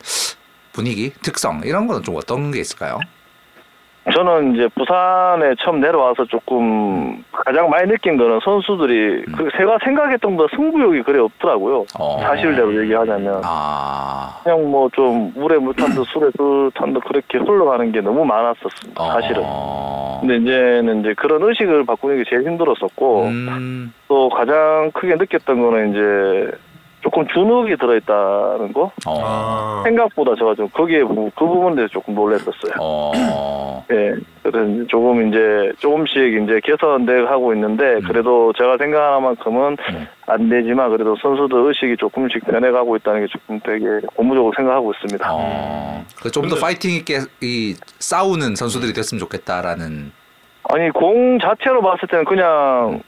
[0.73, 3.01] 분위기, 특성 이런 거는 좀 어떤 게 있을까요?
[4.15, 9.33] 저는 이제 부산에 처음 내려와서 조금 가장 많이 느낀 거는 선수들이 음.
[9.37, 11.85] 그 제가 생각했던 것보다 승부욕이 그래 없더라고요.
[11.99, 12.19] 어.
[12.21, 14.41] 사실대로 얘기하자면 아.
[14.43, 18.25] 그냥 뭐 좀 물에 물 탄 듯 술에 술 탄 듯 그렇게 흘러가는 게 너무
[18.25, 19.05] 많았었습니다.
[19.13, 19.43] 사실은.
[19.45, 20.19] 어.
[20.21, 23.93] 근데 이제는 이제 그런 의식을 바꾸는 게 제일 힘들었었고 음.
[24.09, 26.51] 또 가장 크게 느꼈던 거는 이제
[27.01, 29.21] 조금 주눅이 들어있다는 거 어.
[29.25, 29.83] 아.
[29.85, 32.73] 생각보다 제가 좀 거기에 부- 그 부분에 대해서 조금 놀랐었어요.
[32.81, 33.85] 어.
[33.93, 40.07] 예, 그래서 조금 이제 조금씩 이제 개선돼 하고 있는데 그래도 제가 생각하는 만큼은 음.
[40.27, 43.85] 안 되지만 그래도 선수들 의식이 조금씩 변해가고 있다는 게 조금 되게
[44.17, 45.29] 고무적으로 생각하고 있습니다.
[45.33, 46.05] 어.
[46.33, 50.13] 좀더 근데- 파이팅 있게 이 싸우는 선수들이 됐으면 좋겠다라는.
[50.71, 53.01] 아니 공 자체로 봤을 때는 그냥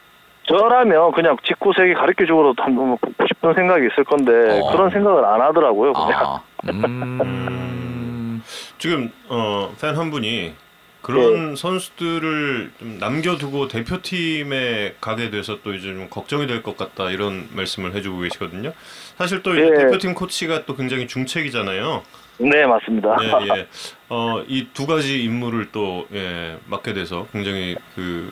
[0.50, 4.72] 저라면 그냥 직구 세개 가르쳐 주고도 한번 보고 싶은 생각이 있을 건데 어.
[4.72, 5.92] 그런 생각을 안 하더라고요.
[5.92, 6.12] 그냥.
[6.24, 6.40] 아.
[6.68, 8.42] 음.
[8.78, 10.54] 지금 어, 팬 한 분이
[11.02, 17.48] 그런 선수들을 좀 남겨두고 대표팀에 가게 돼서 또 이제 좀 걱정이 될 것 같다 이런
[17.54, 18.72] 말씀을 해주고 계시거든요.
[19.16, 19.78] 사실 또 이제 예.
[19.78, 22.02] 대표팀 코치가 또 굉장히 중책이잖아요.
[22.38, 23.16] 네, 맞습니다.
[23.22, 23.26] 예,
[23.58, 23.66] 예.
[24.10, 28.30] 어, 이 두 가지 임무를 또 예, 맡게 돼서 굉장히 그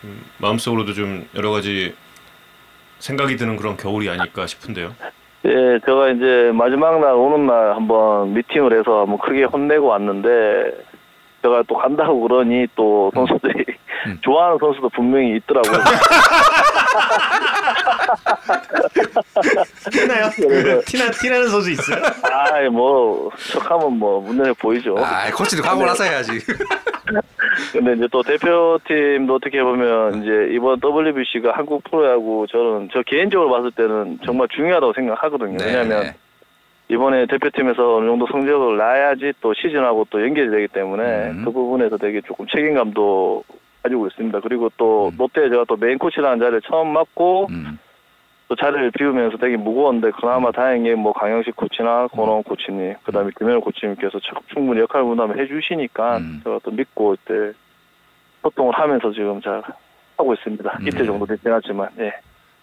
[0.00, 1.94] 좀 마음속으로도 좀 여러 가지
[2.98, 4.94] 생각이 드는 그런 겨울이 아닐까 싶은데요.
[5.44, 10.28] 예, 제가 이제 마지막 날 오는 날 한번 미팅을 해서 한번 크게 혼내고 왔는데
[11.46, 13.64] 제가 또 간다고 그러니 또 선수들이
[14.06, 14.18] 음.
[14.22, 15.78] 좋아하는 선수도 분명히 있더라고요.
[19.92, 20.28] 티나요?
[20.36, 22.02] 그래서- 티나 티나는 선수 있어요?
[22.32, 24.96] 아이 뭐 척하면 뭐 문제 보이죠.
[24.98, 26.38] 아, 코치도 각오 나서 해야지.
[27.72, 33.70] 근데 이제 또 대표팀도 어떻게 보면 이제 이번 WBC가 한국 프로야구 저는 저 개인적으로 봤을
[33.72, 35.56] 때는 정말 중요하다고 생각하거든요.
[35.58, 35.64] 네.
[35.66, 36.12] 왜냐하면
[36.88, 41.42] 이번에 대표팀에서 어느 정도 성적을 놔야지 또 시즌하고 또 연결이 되기 때문에 음.
[41.44, 43.42] 그 부분에서 되게 조금 책임감도
[43.82, 44.40] 가지고 있습니다.
[44.40, 47.78] 그리고 또 롯데에 제가 또 메인 코치라는 자리를 처음 맡고 음.
[48.48, 54.20] 또 자리를 비우면서 되게 무거웠는데 그나마 다행히 뭐 강영식 코치나 권원 코치님 그다음에 김현우 코치님께서
[54.20, 56.40] 참- 충분히 역할 분담을 해주시니까 음.
[56.44, 57.52] 제가 또 믿고 이때
[58.42, 59.60] 소통을 하면서 지금 잘
[60.16, 60.78] 하고 있습니다.
[60.80, 60.86] 음.
[60.86, 62.12] 이틀 정도 되긴 하지만 예.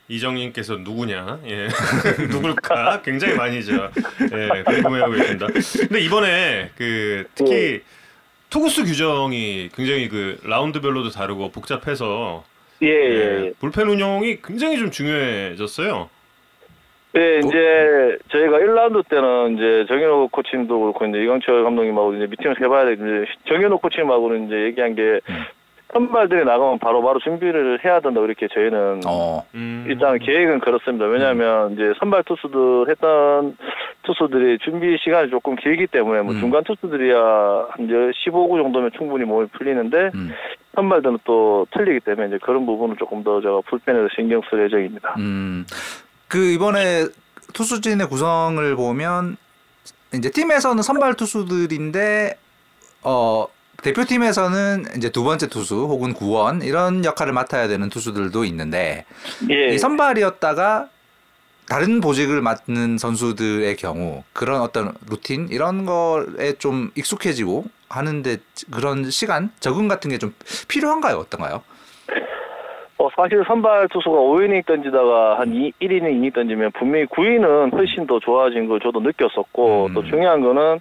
[0.07, 1.39] 이정님께서 누구냐?
[1.45, 1.67] 예.
[2.29, 3.01] 누굴까?
[3.03, 3.89] 굉장히 많이죠.
[4.21, 5.47] 예, 궁금해하고 계십니다.
[5.87, 7.81] 근데 이번에 그 특히
[8.49, 12.43] 투구수 규정이 굉장히 그 라운드별로도 다르고 복잡해서
[12.81, 13.53] 예, 예, 예, 예.
[13.59, 16.09] 불펜 운영이 굉장히 좀 중요해졌어요.
[17.15, 22.85] 예, 이제 저희가 1라운드 때는 이제 정현호 코치님도 그렇고 이제 이광철 감독님하고 이제 미팅을 해봐야
[22.85, 22.93] 돼.
[22.93, 25.45] 이제 정현호 코치님하고는 이제 얘기한 게 음.
[25.93, 29.45] 선발들이 나가면 바로 바로 준비를 해야 된다 이렇게 저희는 어.
[29.53, 29.85] 음.
[29.87, 31.05] 일단 계획은 그렇습니다.
[31.05, 33.55] 왜냐하면 이제 선발 투수들 했던
[34.03, 36.39] 투수들이 준비 시간이 조금 길기 때문에 뭐 음.
[36.39, 37.17] 중간 투수들이야
[37.69, 40.31] 한 15구 정도면 충분히 몸이 풀리는데 음.
[40.75, 45.15] 선발들은 또 틀리기 때문에 이제 그런 부분은 조금 더 제가 불펜에서 신경 쓸 예정입니다.
[45.19, 45.65] 음.
[46.27, 47.05] 그 이번에
[47.53, 49.37] 투수진의 구성을 보면
[50.15, 52.35] 이제 팀에서는 선발 투수들인데
[53.03, 53.47] 어
[53.81, 59.05] 대표팀에서는 이제 두 번째 투수 혹은 구원 이런 역할을 맡아야 되는 투수들도 있는데
[59.49, 59.73] 예.
[59.73, 60.87] 이 선발이었다가
[61.67, 68.37] 다른 보직을 맡는 선수들의 경우 그런 어떤 루틴 이런 거에 좀 익숙해지고 하는데
[68.71, 70.33] 그런 시간 적응 같은 게 좀
[70.67, 71.63] 필요한가요 어떤가요?
[72.97, 78.19] 어, 사실 선발 투수가 5이닝 던지다가 한 2, 1이닝, 2이닝 던지면 분명히 9이는 훨씬 더
[78.19, 79.93] 좋아진 걸 저도 느꼈었고 음.
[79.93, 80.79] 또 중요한 거는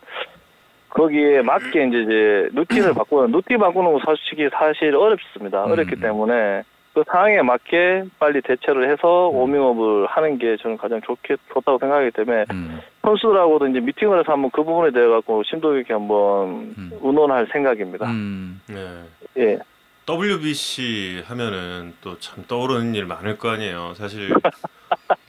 [0.97, 5.65] 거기에 맞게 이제, 이제 루틴을 바꾸는 루틴 바꾸는 거 솔직히 사실 어렵습니다.
[5.65, 5.73] 음.
[5.73, 6.63] 어렵기 때문에
[6.95, 9.37] 그 상황에 맞게 빨리 대처를 해서 음.
[9.37, 12.81] 워밍업을 하는 게 저는 가장 좋게 좋다고 생각하기 때문에 음.
[13.01, 16.91] 선수들하고도 이제 미팅을 해서 한번 그 부분에 대해 갖고 심도 있게 한번 음.
[17.03, 18.07] 의논할 생각입니다.
[18.11, 18.61] 음.
[18.69, 19.03] 네.
[19.39, 19.59] 예.
[20.07, 23.95] WBC 하면은 또 참 떠오르는 일 많을 거 아니에요.
[23.95, 24.29] 사실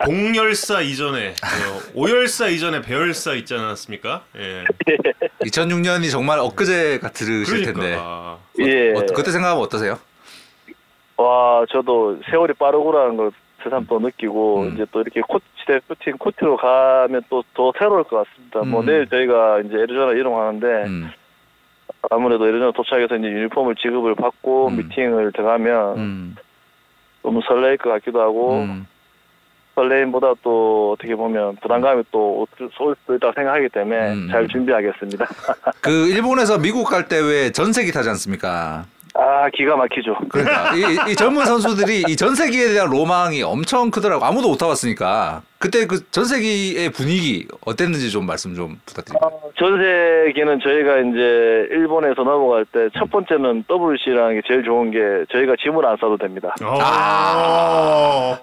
[0.06, 4.24] 공열사 이전에 어, 오열사 이전에 배열사 있지 않았습니까?
[4.38, 4.64] 예.
[5.46, 8.92] 2006년이 정말 엊그제 같으실 텐데 그러니까 예.
[8.94, 9.98] 어, 그때 생각하면 어떠세요?
[11.18, 13.32] 와, 저도 세월이 빠르구라는 걸
[13.64, 14.74] 새삼 또 느끼고, 음.
[14.74, 18.62] 이제 또 이렇게 코치, 대표팀 코치로 가면 또 더 새로울 것 같습니다.
[18.64, 18.86] 뭐 음.
[18.88, 21.12] 내일 저희가 이제 애리조나 이동하는데, 음.
[22.12, 24.78] 아무래도 애리조나 도착해서 이제 유니폼을 지급을 받고 음.
[24.78, 26.36] 미팅을 들어가면 음.
[27.22, 28.86] 너무 설레일 것 같기도 하고, 음.
[29.76, 32.46] 설레임보다 또 어떻게 보면 부담감이 또
[32.78, 34.28] 쏠 수도 있다고 생각하기 때문에 음.
[34.32, 35.26] 잘 준비하겠습니다.
[35.82, 38.86] 그 일본에서 미국 갈 때 왜 전세기 타지 않습니까?
[39.16, 40.16] 아, 기가 막히죠.
[40.30, 45.86] 그러니까 이, 이 젊은 선수들이 이 전세기에 대한 로망이 엄청 크더라고 아무도 못 타봤으니까 그때
[45.86, 49.30] 그 전세기의 분위기 어땠는지 좀 말씀 좀 부탁드립니다.
[49.60, 54.98] 전세기는 저희가 이제 일본에서 넘어갈 때 첫 번째는 WC라는 게 제일 좋은 게
[55.32, 56.56] 저희가 짐을 안 싸도 됩니다.
[56.62, 58.38] 아.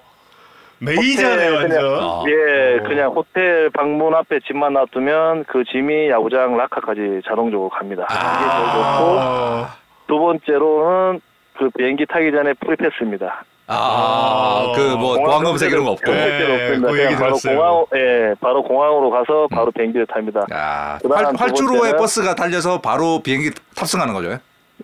[0.81, 1.85] 메이저네 완전.
[2.01, 2.23] 아.
[2.27, 2.85] 예, 오.
[2.85, 8.07] 그냥 호텔 방문 앞에 짐만 놔두면 그 짐이 야구장 라카까지 자동적으로 갑니다.
[8.11, 9.75] 이게 제일 좋고 아.
[10.09, 11.21] 두 번째로는
[11.59, 13.45] 그 비행기 타기 전에 free pass입니다.
[13.73, 16.11] 아 그뭐 검색 이런 거 없고.
[16.11, 16.43] 네.
[16.55, 16.89] 없습니다.
[16.91, 17.57] 그 얘기 그냥 바로 들었어요.
[17.59, 20.41] 공항, 예, 바로 공항으로 가서 바로 비행기를 탑니다.
[20.53, 24.39] 야, 그다음 활, 두 활주로에 번째는- 버스가 달려서 바로 비행기 탑승하는 거죠?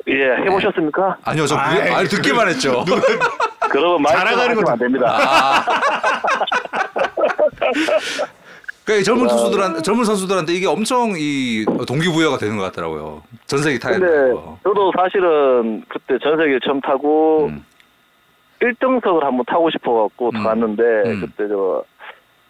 [0.08, 1.16] 예, 해보셨습니까?
[1.24, 2.84] 아니요, 저 그게 아이, 아니, 듣기만 했죠.
[3.70, 5.16] 그러면 많이 자랑하는 하시면 것도- 안 됩니다.
[5.18, 5.64] 아.
[8.84, 13.22] 그 젊은 투수들한 젊은 선수들한테 이게 엄청 이 동기부여가 되는 것 같더라고요.
[13.46, 14.32] 전세기 타야 근데.
[14.62, 17.64] 저도 사실은 그때 전세기를 처음 타고 음.
[18.62, 20.44] 1등석을 한번 타고 싶어갖고 음.
[20.44, 21.20] 갔는데 음.
[21.20, 21.82] 그때 저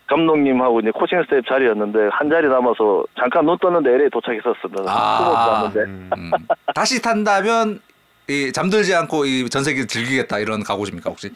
[0.07, 4.85] 감독님하고 이제 코칭 스텝 자리였는데 한 자리 남아서 잠깐 눈 떴는데 LA 도착했었습니다.
[4.87, 5.73] 아.
[5.77, 6.11] 음.
[6.17, 6.31] 음.
[6.75, 7.81] 다시 탄다면
[8.29, 11.31] 이 잠들지 않고 이 전세기를 즐기겠다 이런 각오십니까 혹시?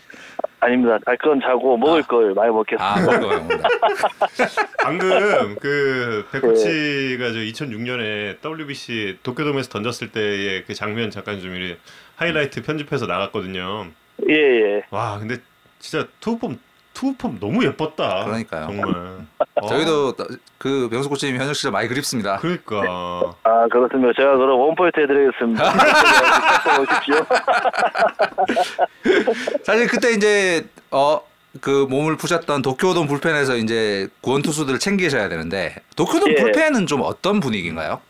[0.58, 0.98] 아닙니다.
[1.04, 2.84] 잘건 자고 먹을 걸 많이 먹겠습니다.
[2.84, 3.48] 아.
[4.82, 11.78] 방금 그 백코치가 저 2006년에 WBC 도쿄돔에서 던졌을 때의 그 장면 잠깐 좀 이렇게
[12.16, 13.86] 하이라이트 편집해서 나갔거든요.
[14.28, 14.82] 예, 예.
[14.90, 15.36] 와 근데
[15.78, 16.58] 진짜 투우폼
[17.00, 18.24] 투우폼 너무 예뻤다.
[18.26, 18.66] 그러니까요.
[18.66, 18.94] 정말.
[19.62, 20.14] 어, 저희도
[20.58, 22.36] 그 병수 코치님 현역 시절 많이 그립습니다.
[22.38, 24.12] 그러니까 아, 그렇습니다.
[24.16, 25.64] 제가 그럼 원포인트 해드리겠습니다.
[26.80, 27.26] 오십시오.
[29.64, 36.30] 사실 그때 이제 어 그 몸을 푸셨던 도쿄돔 불펜에서 이제 구원 투수들을 챙기셔야 되는데 도쿄돔
[36.30, 36.34] 예.
[36.36, 38.00] 불펜은 좀 어떤 분위기인가요?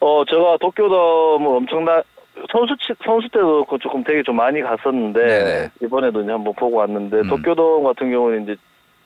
[0.00, 2.02] 어, 제가 도쿄돔을 엄청나,
[2.50, 5.70] 선수, 치- 선수 때도 그 조금 되게 좀 많이 갔었는데, 네네.
[5.82, 7.28] 이번에도 이제 한번 보고 왔는데, 음.
[7.28, 8.56] 도쿄돔 같은 경우는 이제,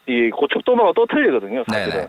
[0.06, 2.06] 이 고척돔하고 또 틀리거든요, 사실은.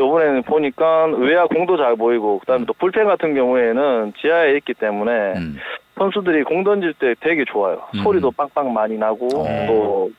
[0.00, 5.10] 요번에는 보니까 외야 공도 잘 보이고, 그 다음에 또 불펜 같은 경우에는 지하에 있기 때문에,
[5.36, 5.58] 음.
[5.96, 7.82] 선수들이 공 던질 때 되게 좋아요.
[7.94, 8.02] 음.
[8.02, 9.66] 소리도 빵빵 많이 나고, 어.
[9.66, 10.10] 또,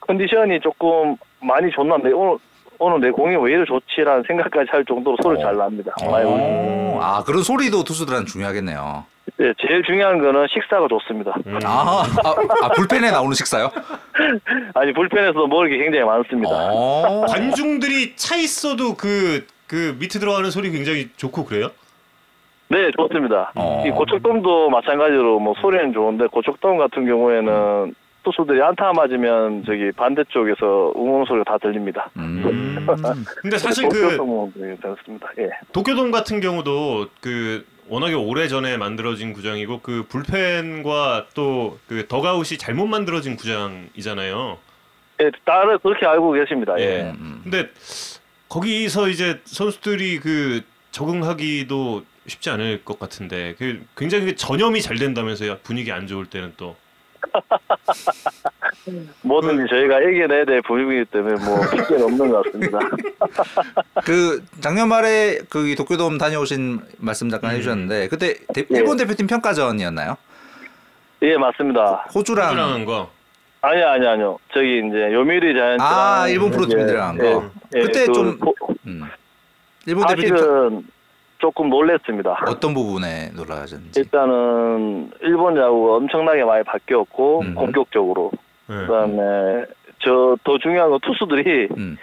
[0.00, 2.38] 컨디션이 조금 많이 좋는데, 오늘,
[2.78, 5.42] 오늘 내 공이 왜 이리 좋지라는 생각까지 할 정도로 소리 어.
[5.42, 5.92] 잘 납니다.
[6.00, 6.30] 울리고.
[6.30, 9.04] 어, 아 그런 소리도 투수들한테 중요하겠네요.
[9.36, 11.34] 네, 제일 중요한 거는 식사가 좋습니다.
[11.46, 11.58] 음.
[11.64, 13.70] 아, 아, 아, 불펜에 나오는 식사요?
[14.74, 16.50] 아니 불펜에서도 먹을 게 굉장히 많습니다.
[16.72, 17.24] 어.
[17.26, 21.70] 관중들이 차 있어도 그그 밑에 들어가는 소리 굉장히 좋고 그래요?
[22.68, 23.52] 네, 좋습니다.
[23.54, 23.82] 어.
[23.86, 31.24] 이 고척돔도 마찬가지로 뭐 소리는 좋은데 고척돔 같은 경우에는 투수들이 안타 맞으면 저기 반대쪽에서 응원
[31.26, 32.10] 소리가 다 들립니다.
[32.16, 32.86] 음.
[33.40, 34.16] 근데 사실 그
[34.54, 35.28] 괜찮습니다.
[35.38, 35.50] 예.
[35.72, 43.36] 도쿄돔 같은 경우도 그 워낙에 오래 전에 만들어진 구장이고 그 불펜과 또그 덕아웃이 잘못 만들어진
[43.36, 44.58] 구장이잖아요.
[45.22, 46.74] 예, 따로 그렇게 알고 계십니다.
[46.78, 46.82] 예.
[46.82, 47.00] 예.
[47.18, 47.40] 음.
[47.44, 47.68] 근데
[48.48, 55.58] 거기서 이제 선수들이 그 적응하기도 쉽지 않을 것 같은데 그 굉장히 그 전염이 잘 된다면서요
[55.58, 56.76] 분위기 안 좋을 때는 또
[59.22, 62.78] 뭐든지 저희가 이겨내야 될 분위기이기 때문에 뭐 핑계는 없는 것 같습니다.
[64.04, 67.56] 그 작년 말에 그 도쿄돔 다녀오신 말씀 잠깐 음.
[67.56, 68.76] 해주셨는데 그때 대- 예.
[68.78, 70.16] 일본 대표팀 평가전이었나요?
[71.22, 72.06] 예, 맞습니다.
[72.14, 73.10] 호주랑 호주랑 한 거
[73.62, 74.38] 아니 아니 아니요.
[74.52, 77.50] 저기 이제 요미리 자이언츠 아, 일본 프로팀들이랑 한 거.
[77.72, 78.38] 그때 좀-
[78.86, 79.04] 음.
[79.86, 80.86] 일본 대표팀 사실은
[81.44, 82.38] 조금 놀랬습니다.
[82.48, 84.00] 어떤 부분에 놀라셨는지.
[84.00, 87.54] 일단은 일본 야구가 엄청나게 많이 바뀌었고 음.
[87.54, 88.30] 본격적으로
[88.66, 88.74] 네.
[88.86, 89.66] 그다음에
[89.98, 91.98] 저더 중요한 건 투수들이 음.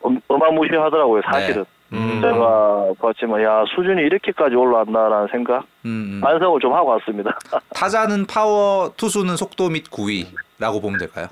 [0.00, 2.18] 엄- 어마무시하더라고요 사실은 음.
[2.20, 6.20] 제가 봤지만 야 수준이 이렇게까지 올라왔나라는 생각 음, 음.
[6.20, 7.38] 반성을 좀 하고 왔습니다
[7.72, 11.28] 타자는 파워, 투수는 속도 및 구위라고 보면 될까요?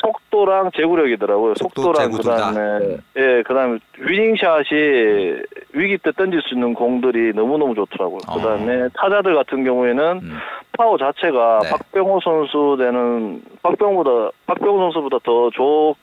[0.00, 2.22] 속도랑 제구력이더라고요 속도, 속도랑 제구.
[2.22, 2.98] 그다음에 음.
[3.16, 8.34] 예 그다음에 winning shot이 위기 때 던질 수 있는 공들이 너무 너무 좋더라고요 어.
[8.36, 10.36] 그다음에 타자들 같은 경우에는 음.
[10.76, 11.70] 파워 자체가 네.
[11.70, 15.94] 박병호 선수 되는 박병호보다 박병호 선수보다 더 좋은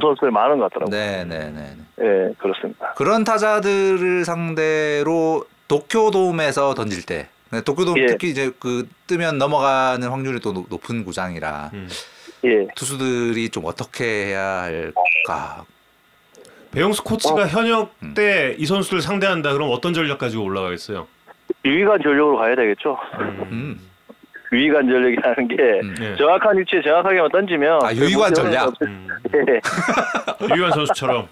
[0.00, 0.90] 선수들이 많은 것 같더라고요.
[0.98, 1.62] 네, 네, 네.
[1.96, 2.04] 네.
[2.28, 2.92] 예, 그렇습니다.
[2.96, 8.06] 그런 타자들을 상대로 도쿄돔에서 던질 때 네, 도쿄돔 예.
[8.06, 11.88] 특히 이제 그 뜨면 넘어가는 확률이 또 높- 높은 구장이라 음.
[12.44, 12.66] 예.
[12.74, 15.64] 투수들이 좀 어떻게 해야 할까?
[16.72, 17.46] 배영수 코치가 어.
[17.46, 18.14] 현역 음.
[18.14, 21.06] 때이 선수를 상대한다 그럼 어떤 전략 가지고 올라가겠어요?
[21.64, 22.98] 유의관 전력으로 가야 되겠죠.
[23.50, 23.80] 음.
[24.52, 25.94] 유의관 전력이라는 게 음.
[25.98, 26.16] 네.
[26.16, 28.72] 정확한 위치에 정확하게만 던지면 아, 유의관 전략?
[28.82, 29.08] 음.
[29.34, 29.60] 예.
[30.54, 31.28] 유희관 선수처럼.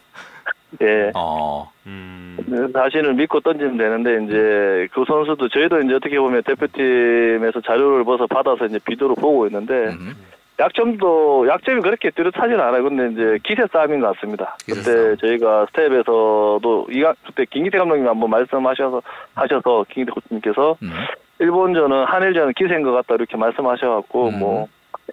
[0.82, 1.12] 예.
[1.14, 1.70] 어.
[1.86, 2.36] 음.
[2.72, 8.66] 자신을 믿고 던지면 되는데 이제 그 선수도 저희도 이제 어떻게 보면 대표팀에서 자료를 벌써 받아서
[8.66, 10.16] 이제 비디오를 보고 있는데 음.
[10.58, 12.84] 약점도 약점이 그렇게 뚜렷하진 않아요.
[12.84, 14.56] 근데 이제 기세 싸움인 것 같습니다.
[14.64, 15.16] 기세 그때.
[15.16, 19.02] 저희가 스텝에서도 이가 그때 김기태 감독님 한번 말씀하셔서
[19.34, 20.92] 하셔서 김기태 코치님께서 음.
[21.40, 24.38] 일본전은 한일전은 기세인 것 같다 이렇게 말씀하셔갖고 음.
[24.38, 24.68] 뭐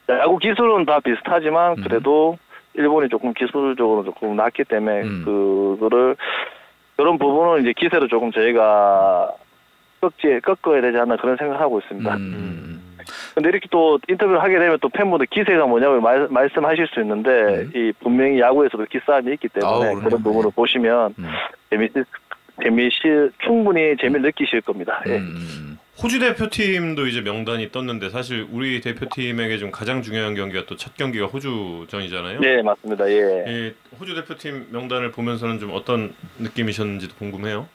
[0.10, 1.84] 야구 기술은 다 비슷하지만 음.
[1.84, 2.38] 그래도
[2.76, 5.24] 일본이 조금 기술적으로 조금 낫기 때문에 음.
[5.26, 6.16] 그거를
[6.96, 9.34] 그런 부분은 이제 기세로 조금 저희가
[10.02, 12.16] 꺾지 꺾어야 되지 않나 그런 생각을 하고 있습니다.
[13.12, 13.32] 음.
[13.36, 17.72] 근데 이렇게 또 인터뷰를 하게 되면 또 팬분들 기세가 뭐냐고 말, 말씀하실 수 있는데 음.
[17.76, 20.00] 이 분명히 야구에서도 기싸움이 있기 때문에 아우.
[20.02, 21.26] 그런 부분을 보시면 음.
[21.70, 21.90] 재미
[22.62, 23.00] 재미시
[23.44, 25.02] 충분히 재미를 느끼실 겁니다.
[25.08, 25.18] 예.
[25.18, 25.78] 음.
[26.02, 31.28] 호주 대표팀도 이제 명단이 떴는데 사실 우리 대표팀에게 좀 가장 중요한 경기가 또 첫 경기가
[31.28, 32.40] 호주전이잖아요.
[32.40, 33.08] 네 맞습니다.
[33.10, 33.46] 예.
[33.48, 37.68] 이 호주 대표팀 명단을 보면서는 좀 어떤 느낌이셨는지도 궁금해요.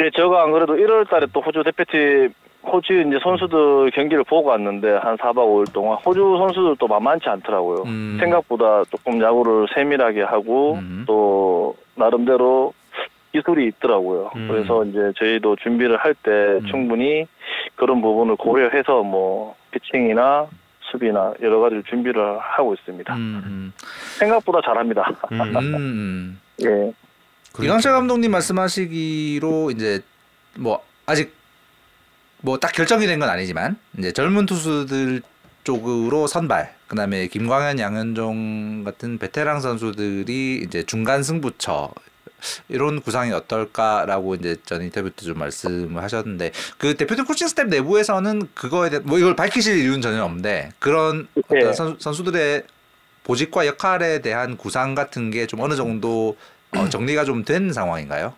[0.00, 2.32] 예, 저가 안 그래도 1월 달에 또 호주 대표팀
[2.66, 7.82] 호주 이제 선수들 경기를 보고 왔는데 한 4박 5일 동안 호주 선수들도 만만치 않더라고요.
[7.86, 8.16] 음.
[8.20, 11.04] 생각보다 조금 야구를 세밀하게 하고 음.
[11.06, 12.72] 또 나름대로
[13.32, 14.30] 기술이 있더라고요.
[14.36, 14.48] 음.
[14.48, 16.66] 그래서 이제 저희도 준비를 할때 음.
[16.70, 17.26] 충분히
[17.74, 20.46] 그런 부분을 고려해서 뭐 피칭이나
[20.90, 23.14] 수비나 여러 가지 준비를 하고 있습니다.
[23.14, 23.72] 음, 음.
[24.18, 25.10] 생각보다 잘합니다.
[26.64, 26.92] 예.
[27.62, 30.00] 이강철 감독님 말씀하시기로 이제
[30.58, 31.34] 뭐 아직
[32.44, 35.22] 뭐 딱 결정이 된 건 아니지만 이제 젊은 투수들
[35.64, 41.90] 쪽으로 선발 그다음에 김광현 양현종 같은 베테랑 선수들이 이제 중간 승부처
[42.68, 48.48] 이런 구상이 어떨까라고 이제 전 인터뷰 때 좀 말씀을 하셨는데 그 대표팀 코칭 스텝 내부에서는
[48.54, 51.72] 그거에 대한 뭐 이걸 밝히실 이유는 전혀 없는데 그런 어떤 예.
[51.72, 52.64] 선수, 선수들의
[53.24, 56.36] 보직과 역할에 대한 구상 같은 게 좀 어느 정도
[56.76, 58.34] 어, 정리가 좀 된 상황인가요?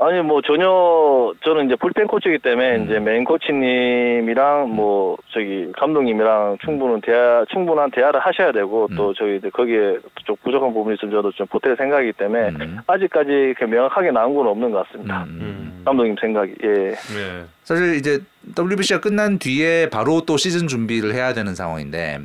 [0.00, 2.84] 아니 뭐 전혀 저는 이제 불펜 코치이기 때문에 음.
[2.84, 8.96] 이제 메인 코치님이랑 뭐 저기 감독님이랑 충분한 대화 충분한 대화를 하셔야 되고 음.
[8.96, 12.78] 또 저희 이제 거기에 좀 부족한 부분이 있으면 저도 좀 보탤 생각이기 때문에 음.
[12.88, 15.24] 아직까지 그 명확하게 나온 건 없는 것 같습니다.
[15.24, 15.38] 음.
[15.40, 15.82] 음.
[15.84, 16.68] 감독님 생각이 예.
[16.68, 17.44] 네.
[17.62, 18.18] 사실 이제
[18.58, 22.20] WBC가 끝난 뒤에 바로 또 시즌 준비를 해야 되는 상황인데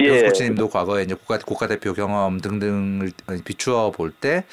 [0.00, 0.04] 예.
[0.04, 0.22] 예.
[0.22, 3.08] 코치님도 과거에 이제 국가 국가대표 경험 등등을
[3.44, 4.44] 비추어 볼 때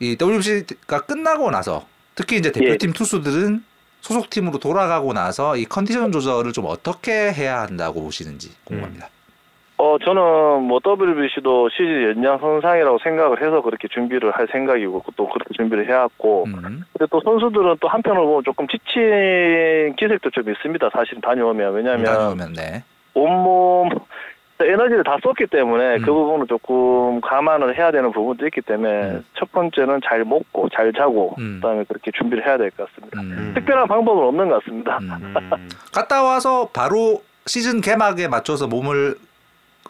[0.00, 3.62] 이 WBC가 끝나고 나서 특히 이제 대표팀 투수들은
[4.00, 9.08] 소속팀으로 돌아가고 나서 이 컨디션 조절을 좀 어떻게 해야 한다고 보시는지 궁금합니다.
[9.76, 15.54] 어 저는 뭐 WBC도 시즌 연장 선상이라고 생각을 해서 그렇게 준비를 할 생각이고 또 그렇게
[15.54, 16.84] 준비를 해왔고 음.
[16.92, 20.90] 근데 또 선수들은 또 한편으로 보면 조금 지친 기색도 좀 있습니다.
[20.92, 22.84] 사실은 다녀오면 왜냐하면 다녀오면 네.
[23.14, 23.88] 온몸
[24.66, 26.02] 에너지를 다 썼기 때문에 음.
[26.02, 29.24] 그 부분을 조금 감안을 해야 되는 부분도 있기 때문에 음.
[29.38, 31.60] 첫 번째는 잘 먹고 잘 자고 음.
[31.62, 33.20] 그다음에 그렇게 준비를 해야 될 것 같습니다.
[33.20, 33.52] 음.
[33.54, 34.98] 특별한 방법은 없는 것 같습니다.
[34.98, 35.34] 음.
[35.36, 35.68] 음.
[35.92, 39.16] 갔다 와서 바로 시즌 개막에 맞춰서 몸을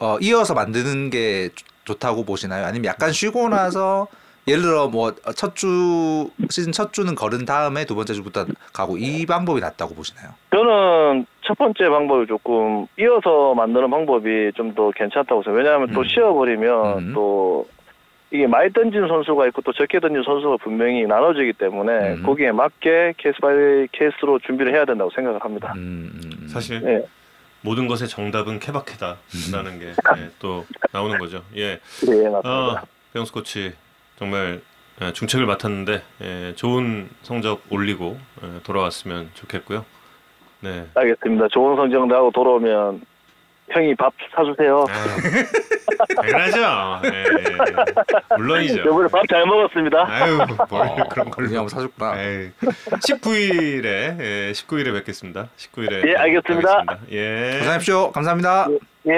[0.01, 2.65] 어, 이어서 만드는 게 좋- 좋다고 보시나요?
[2.67, 4.07] 아니면 약간 쉬고 나서
[4.49, 9.27] 예를 들어 뭐 첫 주 시즌 첫 주는 걸은 다음에 두 번째 주부터 가고 이
[9.27, 10.31] 방법이 낫다고 보시나요?
[10.51, 15.59] 저는 첫 번째 방법을 조금 이어서 만드는 방법이 좀 더 괜찮다고 생각해요.
[15.65, 16.05] 왜냐하면 또 음.
[16.09, 17.13] 쉬어버리면 음.
[17.15, 17.69] 또
[18.33, 22.23] 이게 많이 던진 선수가 있고 또 적게 던진 선수가 분명히 나눠지기 때문에 음.
[22.23, 25.73] 거기에 맞게 case by case로 준비를 해야 된다고 생각을 합니다.
[25.77, 26.49] 음, 음, 음.
[26.49, 27.05] 사실 예,
[27.63, 29.93] 모든 것의 정답은 케바케다라는 게
[30.39, 31.43] 또 나오는 거죠.
[31.57, 31.63] 예.
[32.07, 32.41] 예, 맞습니다.
[32.45, 33.73] 아, 배영수 코치
[34.21, 34.61] 정말
[35.01, 39.85] 예, 중책을 맡았는데 예, 좋은 성적 올리고 예, 돌아왔으면 좋겠고요.
[40.61, 40.87] 네.
[40.95, 41.49] 알겠습니다.
[41.49, 43.01] 좋은 성적 나고 돌아오면
[43.71, 44.85] 형이 밥 사주세요.
[44.91, 47.09] 아유, 당연하죠.
[47.15, 48.37] 예, 예.
[48.37, 48.83] 물론이죠.
[48.83, 50.07] 저번에 밥 잘 먹었습니다.
[50.07, 50.37] 아유,
[50.69, 51.49] 뭘 어, 그런 걸로.
[51.49, 52.21] 그냥 사줬구나.
[52.21, 55.49] 에이, 19일에 예, 19일에 뵙겠습니다.
[55.57, 56.85] 19일에 예, 알겠습니다.
[57.13, 57.57] 예.
[57.61, 58.13] 고생하십시오.
[58.13, 58.69] 감사합니다.
[59.09, 59.13] 예.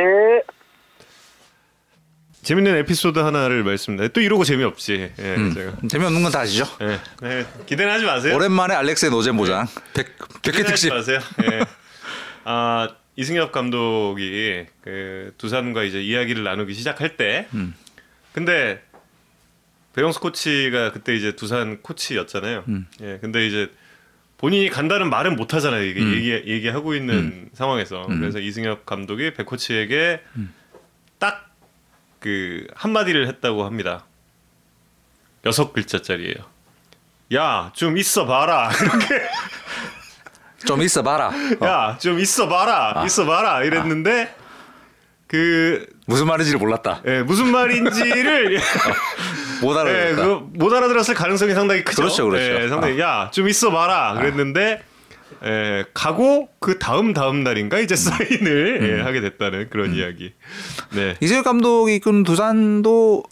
[2.43, 4.13] 재밌는 에피소드 하나를 말씀드립니다.
[4.13, 5.13] 또 이러고 재미없지.
[5.19, 5.75] 예, 음, 제가.
[5.89, 6.65] 재미없는 건 다 아시죠?
[6.81, 6.99] 예.
[7.21, 8.35] 네, 기대는 하지 마세요.
[8.35, 10.89] 오랜만에 알렉스의 노잼 보장 100, 100회 기대는 하지 특집.
[10.93, 11.21] 마세요.
[11.45, 11.61] 예.
[12.45, 17.75] 아 이승엽 감독이 그 두산과 이제 이야기를 나누기 시작할 때, 음.
[18.33, 18.83] 근데
[19.95, 22.65] 배영수 코치가 그때 이제 두산 코치였잖아요.
[22.67, 22.87] 음.
[23.03, 23.71] 예, 근데 이제
[24.39, 25.85] 본인이 간다는 말은 못 하잖아요.
[25.85, 26.15] 이게 음.
[26.15, 28.19] 얘기 얘기하고 있는 상황에서 음.
[28.19, 30.53] 그래서 이승엽 감독이 백 코치에게 음.
[32.23, 34.05] 딱그 한마디를 했다고 합니다.
[35.45, 36.37] 여섯 글자짜리예요.
[37.35, 38.71] 야, 좀 있어 봐라.
[40.65, 41.33] 좀 있어 봐라.
[41.61, 42.93] 어, 야, 좀 있어 봐라.
[42.95, 43.05] 아.
[43.05, 43.65] 있어 봐라.
[43.65, 44.35] 이랬는데
[45.27, 47.03] 그 무슨 말인지를 몰랐다.
[47.07, 48.61] 예, 무슨 말인지를
[49.61, 50.23] 못 예, 알아듣다.
[50.23, 52.03] 그거 못 알아들었을 가능성이 상당히 크죠.
[52.03, 52.63] 그렇죠, 그렇죠.
[52.63, 54.15] 예, 상당히 야, 좀 있어 봐라.
[54.15, 54.85] 그랬는데
[55.45, 58.87] 예, 가고 그 다음 다음 날인가 이제 사인을 음.
[58.99, 60.33] 예, 하게 됐다는 그런 이야기.
[60.95, 61.17] 네.
[61.21, 63.25] 이승엽 감독이 이끄는 두산도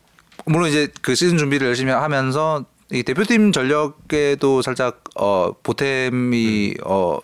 [0.46, 7.18] 물론 이제 그 시즌 준비를 열심히 하면서 이 대표팀 전력에도 살짝 어 보탬이 어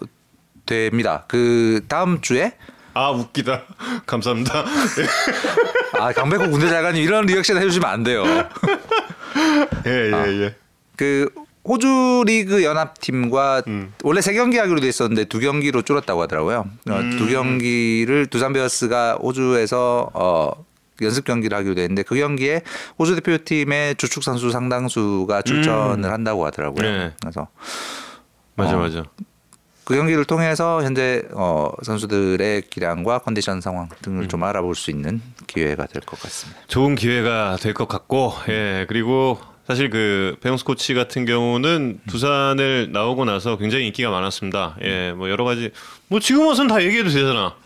[0.65, 1.25] 됩니다.
[1.29, 2.53] 그 다음 주에
[2.95, 3.62] 아 웃기다.
[4.07, 4.65] 감사합니다.
[5.99, 8.25] 아 강백호 군대 잘가님 이런 리액션 해주시면 안 돼요.
[9.87, 10.29] 예, 예, 아.
[10.29, 10.55] 예.
[10.97, 11.29] 그
[11.67, 13.93] 호주 리그 연합팀과 음.
[14.05, 16.65] 원래 세 경기 하기로 돼 있었는데 두 경기로 줄었다고 하더라고요.
[16.91, 17.17] 어, 음.
[17.19, 20.51] 두 경기를 두산 베어스가 호주에서 어
[21.03, 22.62] 연습 경기를 하기로 돼 있는데 그 경기에
[22.99, 26.83] 호주 대표팀의 주축 선수 상당수가 출전을 한다고 하더라고요.
[26.91, 27.12] 네.
[27.21, 27.49] 그래서
[28.55, 28.79] 맞아, 어.
[28.81, 29.03] 맞아.
[29.85, 34.29] 그 경기를 통해서 현재 어 선수들의 기량과 컨디션 상황 등을 음.
[34.29, 36.61] 좀 알아볼 수 있는 기회가 될 것 같습니다.
[36.67, 43.25] 좋은 기회가 될 것 같고, 예, 그리고 사실 그 배영수 코치 같은 경우는 두산을 나오고
[43.25, 44.77] 나서 굉장히 인기가 많았습니다.
[44.83, 45.71] 예, 뭐 여러 가지
[46.09, 47.57] 뭐 지금 와서는 다 얘기해도 되잖아.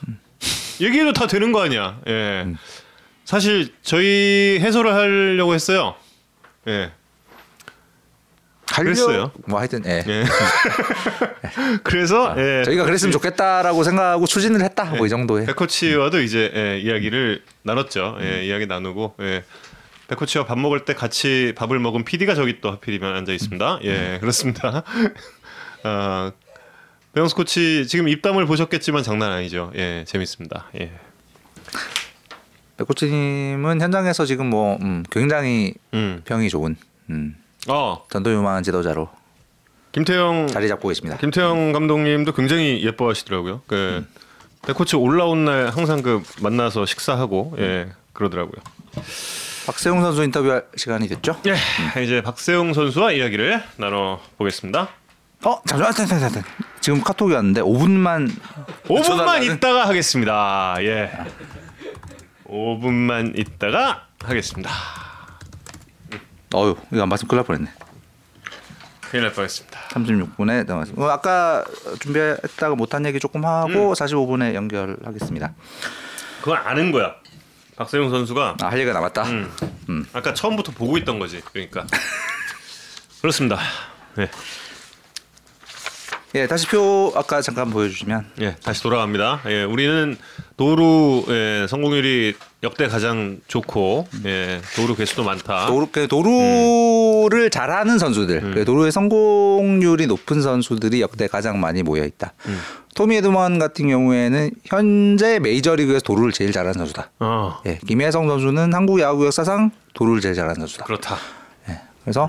[0.80, 1.98] 얘기해도 다 되는 거 아니야.
[2.09, 2.46] 예.
[3.26, 5.94] 사실 저희 해설을 하려고 했어요.
[6.68, 6.90] 예.
[8.72, 9.32] 그랬어요.
[9.46, 10.03] 뭐 하여튼 예.
[10.07, 10.24] 예.
[11.84, 12.62] 그래서 예.
[12.64, 14.84] 저희가 그랬으면 좋겠다라고 생각하고 추진을 했다.
[14.84, 15.44] 뭐 이 정도의.
[15.46, 18.16] 백코치와도 이제 예, 이야기를 나눴죠.
[18.22, 19.44] 예, 이야기 나누고 예.
[20.11, 23.78] 백코치와 밥 먹을 때 같이 밥을 먹은 PD가 저기 또 하필이면 앉아 있습니다.
[23.84, 24.82] 예, 그렇습니다.
[25.84, 26.32] 아,
[27.14, 29.70] 배영수 코치 지금 입담을 보셨겠지만 장난 아니죠.
[29.76, 30.66] 예, 재밌습니다.
[30.80, 30.90] 예.
[32.76, 36.22] 백코치님은 현장에서 지금 뭐 음, 굉장히 음.
[36.24, 36.76] 평이 좋은
[37.11, 37.36] 음,
[37.68, 39.08] 어, 전도 유망한 지도자로
[39.92, 41.18] 김태형 자리 잡고 계십니다.
[41.18, 43.62] 김태형 감독님도 굉장히 예뻐하시더라고요.
[43.68, 44.04] 그
[44.66, 48.61] 백코치 올라온 날 항상 그 만나서 식사하고 예, 그러더라고요.
[49.70, 51.40] 박세웅 선수 인터뷰할 시간이 됐죠?
[51.46, 54.88] 예, 이제 박세웅 선수와 이야기를 나눠 보겠습니다.
[55.44, 56.44] 어 잠시만 잠시만 잠시만.
[56.80, 58.32] 지금 카톡이 왔는데 5분만
[58.88, 60.74] 5분만 있다가 하겠습니다.
[60.80, 61.12] 예.
[62.48, 64.70] 5분만 있다가 하겠습니다.
[66.52, 67.70] 어유 이거 안 봤으면 큰일 날 뻔했네.
[69.02, 69.78] 큰일 날 뻔했습니다.
[69.90, 71.00] 36분에 나왔습니다.
[71.04, 71.64] 어, 아까
[72.00, 75.52] 준비했다가 못한 얘기 조금 하고 45분에 연결하겠습니다.
[76.40, 77.14] 그건 아는 거야.
[77.80, 79.22] 박세웅 선수가 아, 할 얘기가 남았다.
[79.88, 80.04] 음.
[80.12, 81.40] 아까 처음부터 보고 있던 거지.
[81.50, 81.86] 그러니까
[83.22, 83.58] 그렇습니다.
[84.16, 84.30] 네,
[86.34, 89.40] 예, 다시 표 아까 잠깐 보여주시면 예, 다시 돌아갑니다.
[89.46, 90.18] 예, 우리는
[90.61, 95.64] 도루 예, 성공률이 역대 가장 좋고 예, 도루 개수도 많다.
[95.68, 102.34] 도루, 그 도루를 잘하는 선수들, 그 도루의 성공률이 높은 선수들이 역대 가장 많이 모여 있다.
[102.94, 107.11] 토미 에드먼 같은 경우에는 현재 메이저리그에서 도루를 제일 잘하는 선수다.
[107.20, 110.84] 어, 예, 김혜성 선수는 한국 야구 역사상 도루를 제일 잘하는 선수다.
[110.84, 111.16] 그렇다.
[111.70, 112.28] 예, 그래서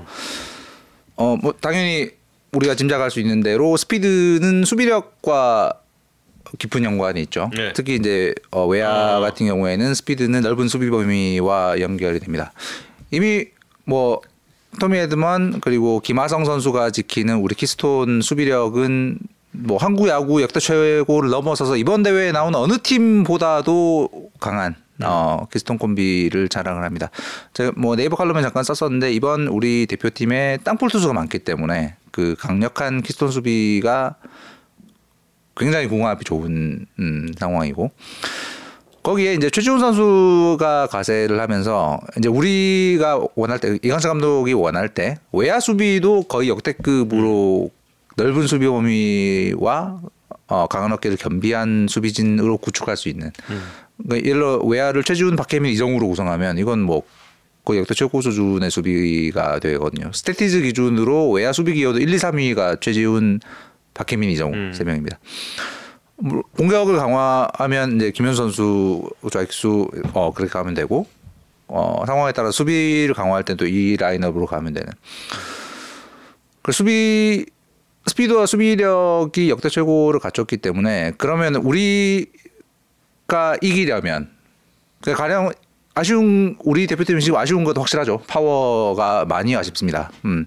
[1.17, 2.11] 어 뭐 당연히
[2.53, 5.73] 우리가 짐작할 수 있는 대로 스피드는 수비력과
[6.57, 7.49] 깊은 연관이 있죠.
[7.55, 7.73] 네.
[7.73, 9.19] 특히 이제 어, 외야 아.
[9.19, 12.51] 같은 경우에는 스피드는 넓은 수비 범위와 연결이 됩니다.
[13.11, 13.45] 이미
[13.85, 14.21] 뭐
[14.79, 19.19] 토미 에드먼 그리고 김하성 선수가 지키는 우리 키스톤 수비력은
[19.51, 26.47] 뭐 한국 야구 역대 최고를 넘어서서 이번 대회에 나온 어느 팀보다도 강한 어, 키스톤 콤비를
[26.47, 27.09] 자랑을 합니다.
[27.53, 33.01] 제가 뭐 네이버 칼럼에 잠깐 썼었는데 이번 우리 대표팀에 땅볼 투수가 많기 때문에 그 강력한
[33.01, 34.15] 키스톤 수비가
[35.55, 37.91] 굉장히 궁합이 좋은 음, 상황이고.
[39.03, 45.59] 거기에 이제 최지훈 선수가 가세를 하면서 이제 우리가 원할 때 이강철 감독이 원할 때 외야
[45.59, 47.71] 수비도 거의 역대급으로
[48.15, 50.01] 넓은 수비 범위와
[50.47, 53.31] 어, 강한 어깨를 겸비한 수비진으로 구축할 수 있는.
[53.97, 57.03] 그러니까 예를 들어 외야를 최지훈 박혜민 이정우로 구성하면 이건 뭐
[57.63, 60.11] 거의 역대 최고 수준의 수비가 되거든요.
[60.11, 63.39] 스태티즈 기준으로 외야 수비 기여도 1, 2, 3위가 최지훈,
[64.01, 65.19] 박혜민, 이정우 세 명입니다.
[66.17, 71.07] 물- 공격을 강화하면 이제 김현 선수, 좌익수 어 그렇게 가면 되고
[71.67, 74.91] 어 상황에 따라 수비를 강화할 땐 또 이 라인업으로 가면 되는.
[76.63, 77.45] 그 수비
[78.07, 82.27] 스피드와 수비력이 역대 최고를 갖췄기 때문에 그러면 우리가
[83.61, 84.29] 이기려면
[85.01, 85.51] 그 가령
[85.93, 88.21] 아쉬운 우리 대표팀이 지금 아쉬운 것도 확실하죠.
[88.27, 90.11] 파워가 많이 아쉽습니다.
[90.25, 90.45] 음.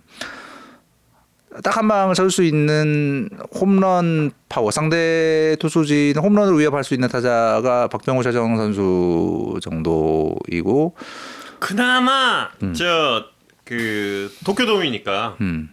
[1.63, 8.23] 딱 한 방을 설수 있는 홈런 파워 상대 투수진 홈런을 위협할 수 있는 타자가 박병호
[8.23, 10.97] 최정 선수 정도이고
[11.61, 15.71] 그나마 저그 도쿄돔이니까 음.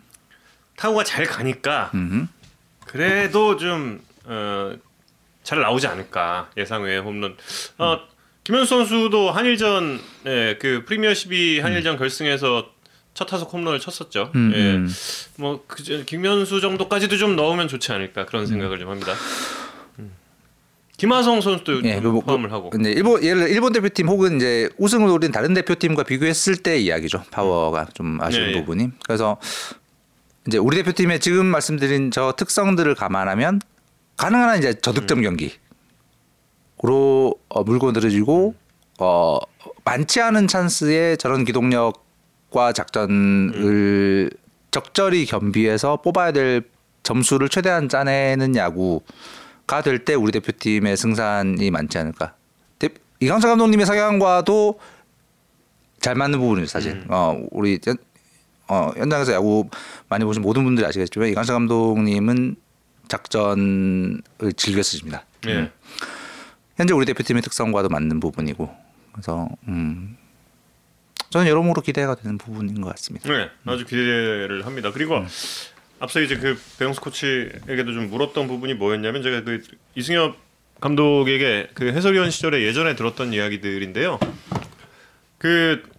[0.77, 2.27] 타구가 잘 가니까 음.
[2.86, 4.73] 그래도 좀 어,
[5.43, 7.36] 잘 나오지 않을까 예상 외 홈런.
[7.77, 7.99] 어,
[8.43, 12.69] 김현수 선수도 한일전 예, 그 프리미어 12 한일전 결승에서
[13.14, 14.32] 첫 타석 홈런을 쳤었죠.
[14.36, 14.57] 음, 예.
[14.76, 14.89] 음.
[15.38, 19.14] 뭐 그저 김현수 정도까지도 좀 넣으면 좋지 않을까 그런 생각을 좀 합니다.
[19.99, 20.12] 음.
[20.97, 22.70] 김하성 선수도 예, 좀그 뭐- 포함을 하고.
[22.70, 27.24] 근데 일본 예를 일본 대표팀 혹은 이제 우승을 노린 다른 대표팀과 비교했을 때 이야기죠.
[27.32, 28.59] 파워가 좀 아쉬운 네, 예.
[28.62, 28.89] 부분이.
[29.05, 29.38] 그래서
[30.47, 33.59] 이제 우리 대표팀의 지금 말씀드린 저 특성들을 감안하면
[34.18, 35.24] 가능한 한 이제 저득점 음.
[36.78, 38.55] 경기로 어, 물고 늘어지고
[38.99, 39.38] 어
[39.84, 42.05] 많지 않은 찬스에 저런 기동력
[42.52, 44.30] 과 작전을
[44.72, 46.64] 적절히 겸비해서 뽑아야 될
[47.04, 52.36] 점수를 최대한 짜내는 야구가 될 때 우리 대표팀의 승산이 많지 않을까.
[52.78, 52.89] 대-
[53.22, 54.80] 이강철 감독님의 성향과도
[56.02, 57.04] 잘 맞는 부분이죠 사실.
[57.10, 57.97] 어 우리 연-
[58.68, 59.70] 어 현장에서 야구
[60.10, 62.56] 많이 보신 모든 분들이 아시겠지만 이강철 감독님은
[63.08, 64.22] 작전을
[64.56, 65.26] 즐겨 쓰십니다.
[65.47, 65.72] 예.
[66.78, 68.70] 현재 우리 대표팀의 특성과도 맞는 부분이고
[69.12, 70.18] 그래서 음
[71.32, 73.32] 저는 여러모로 기대가 되는 부분인 것 같습니다.
[73.32, 74.91] 네, 아주 기대를 합니다.
[74.93, 75.27] 그리고 음.
[75.99, 79.63] 앞서 이제 그 배영수 코치에게도 좀 물었던 부분이 뭐였냐면 제가 그
[79.95, 80.36] 이승엽
[80.79, 84.19] 감독에게 그 해설위원 시절에 예전에 들었던 이야기들인데요.
[85.39, 85.91] 그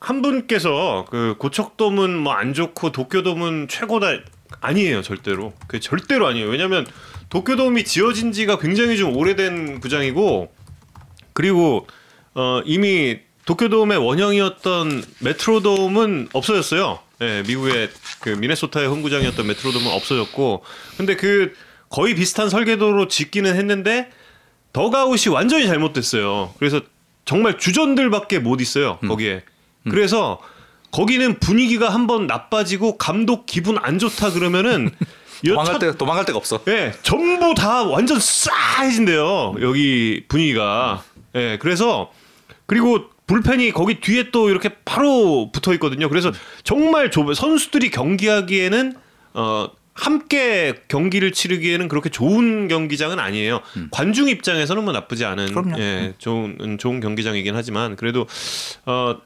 [0.00, 4.20] 한 분께서 그 고척돔은 뭐 안 좋고 도쿄돔은 최고다
[4.60, 6.86] 아니에요 절대로 그 절대로 아니에요 왜냐하면
[7.30, 10.52] 도쿄돔이 지어진 지가 굉장히 좀 오래된 구장이고
[11.32, 11.86] 그리고
[12.34, 13.18] 어, 이미
[13.48, 16.98] 도쿄돔의 원형이었던 메트로돔은 없어졌어요.
[17.22, 17.88] 예, 미국의
[18.20, 20.64] 그 미네소타의 홈구장이었던 메트로돔은 없어졌고,
[20.98, 21.54] 근데 그
[21.88, 24.10] 거의 비슷한 설계도로 짓기는 했는데
[24.74, 26.52] 더가웃이 완전히 잘못됐어요.
[26.58, 26.82] 그래서
[27.24, 29.42] 정말 주전들밖에 못 있어요 거기에.
[29.90, 30.40] 그래서
[30.90, 34.90] 거기는 분위기가 한번 나빠지고 감독 기분 안 좋다 그러면은
[35.42, 36.60] 도망갈 때 도망갈 데가 없어.
[36.68, 39.54] 예, 전부 다 완전 싸해진대요.
[39.62, 41.02] 여기 분위기가.
[41.34, 42.12] 예, 그래서
[42.66, 46.08] 그리고 불펜이 거기 뒤에 또 이렇게 바로 붙어 있거든요.
[46.08, 46.32] 그래서
[46.64, 48.94] 정말 좁아 선수들이 경기하기에는
[49.34, 53.60] 어 함께 경기를 치르기에는 그렇게 좋은 경기장은 아니에요.
[53.90, 55.78] 관중 입장에서는 뭐 나쁘지 않은 그럼요.
[55.78, 58.26] 예, 좋은 좋은 경기장이긴 하지만 그래도
[58.86, 59.16] 어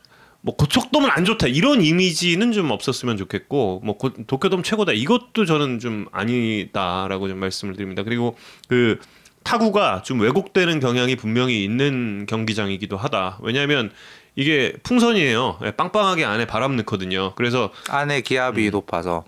[0.45, 5.79] 뭐 고척돔은 안 좋다 이런 이미지는 좀 없었으면 좋겠고 뭐 고- 도쿄돔 최고다 이것도 저는
[5.79, 8.03] 좀 아니다라고 좀 말씀을 드립니다.
[8.03, 8.37] 그리고
[8.67, 8.99] 그
[9.45, 13.39] 타구가 좀 왜곡되는 경향이 분명히 있는 경기장이기도 하다.
[13.43, 13.93] 왜냐하면
[14.37, 15.59] 이게 풍선이에요.
[15.65, 17.35] 예, 빵빵하게 안에 바람 넣거든요.
[17.35, 18.71] 그래서 안에 기압이 음.
[18.71, 19.25] 높아서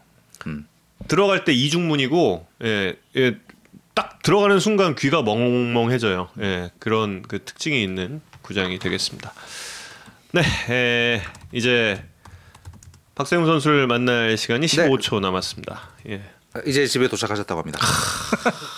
[1.08, 3.36] 들어갈 때 이중문이고 예, 예,
[3.94, 6.28] 딱 들어가는 순간 귀가 멍멍해져요.
[6.40, 9.32] 예, 그런 그 특징이 있는 구장이 되겠습니다.
[10.32, 12.02] 네, 에, 이제
[13.14, 15.80] 박세웅 선수를 만날 시간이 15초 남았습니다.
[16.08, 16.22] 예.
[16.66, 17.78] 이제 집에 도착하셨다고 합니다.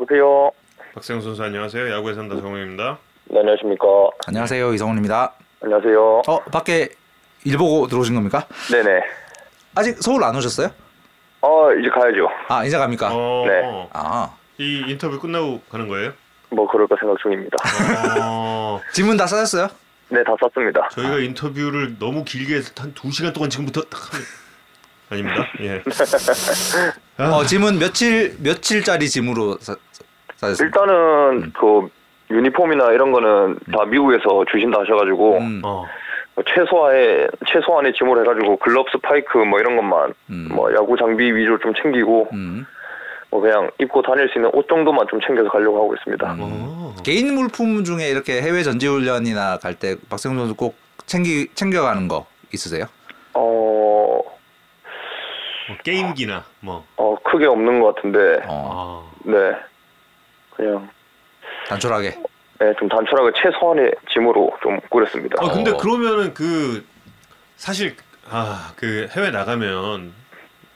[0.00, 0.50] 여보세요.
[0.94, 1.90] 박세웅 선수 안녕하세요.
[1.92, 2.98] 야구에 산다 정우입니다.
[3.26, 3.84] 네, 안녕하십니까.
[4.26, 5.32] 안녕하세요 이성훈입니다.
[5.62, 6.22] 안녕하세요.
[6.26, 6.88] 어 밖에
[7.44, 8.46] 일 보고 들어오신 겁니까?
[8.72, 9.00] 네네.
[9.76, 10.68] 아직 서울 안 오셨어요?
[11.42, 12.28] 어, 이제 가야죠.
[12.48, 13.10] 아 이제 갑니까?
[13.12, 13.88] 어, 네.
[13.92, 16.12] 아 이 인터뷰 끝나고 가는 거예요?
[16.50, 17.56] 뭐 그럴까 생각 중입니다.
[18.22, 19.68] 어, 질문 다 쌓였어요?
[20.10, 20.86] 네, 다 썼습니다.
[20.90, 23.98] 저희가 인터뷰를 너무 길게 해서 한 2시간 동안 지금부터 딱
[25.08, 25.46] 아닙니다.
[25.60, 25.82] 예.
[27.20, 27.30] 아.
[27.36, 29.76] 어 질문 며칠 며칠짜리 짐으로 사,
[30.36, 30.64] 쌓였습니다.
[30.64, 31.88] 일단은 그
[32.30, 35.84] 유니폼이나 이런 거는 다 미국에서 주신다 하셔가지고 음, 어.
[36.34, 40.48] 뭐 최소한의 최소한의 짐을 해가지고 글럽 스파이크 뭐 이런 것만 음.
[40.52, 42.64] 뭐 야구 장비 위주로 좀 챙기고 음.
[43.30, 46.36] 뭐 그냥 입고 다닐 수 있는 옷 정도만 좀 챙겨서 가려고 하고 있습니다.
[46.38, 46.94] 어.
[47.04, 52.26] 개인 물품 중에 이렇게 해외 전지 훈련이나 갈 때 박세웅 선수 꼭 챙기 챙겨가는 거
[52.52, 52.86] 있으세요?
[53.34, 54.20] 어,
[55.70, 56.84] 뭐 게임기나 뭐.
[56.96, 59.20] 어 크게 없는 것 같은데 어 아.
[59.24, 59.54] 네
[60.56, 60.88] 그냥
[61.68, 62.18] 단촐하게.
[62.60, 65.36] 네, 좀 단촐하게 최소한의 짐으로 좀 꾸렸습니다.
[65.42, 65.76] 아 근데 어.
[65.76, 66.84] 그러면은 그
[67.56, 67.96] 사실
[68.28, 70.12] 아 그 해외 나가면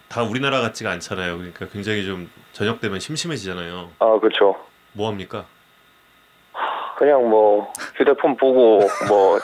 [0.09, 1.37] 다 우리나라 같지가 않잖아요.
[1.39, 3.91] 그러니까 굉장히 좀 저녁 되면 심심해지잖아요.
[3.99, 4.57] 아 그렇죠.
[4.93, 5.45] 뭐 합니까?
[6.97, 8.79] 그냥 뭐 휴대폰 보고
[9.09, 9.39] 뭐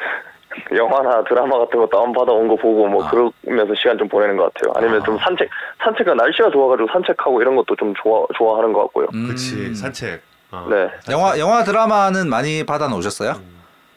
[0.76, 3.10] 영화나 드라마 같은 거 다운 받아 온 거 보고 뭐 아.
[3.10, 4.72] 그러면서 시간 좀 보내는 것 같아요.
[4.76, 5.04] 아니면 아.
[5.04, 5.48] 좀 산책
[5.82, 9.06] 산책은 날씨가 좋아가지고 산책하고 이런 것도 좀 좋아 좋아하는 것 같고요.
[9.14, 9.26] 음.
[9.26, 10.22] 그렇지 산책.
[10.52, 10.66] 어.
[10.70, 13.34] 네, 영화 영화 드라마는 많이 받아 놓으셨어요?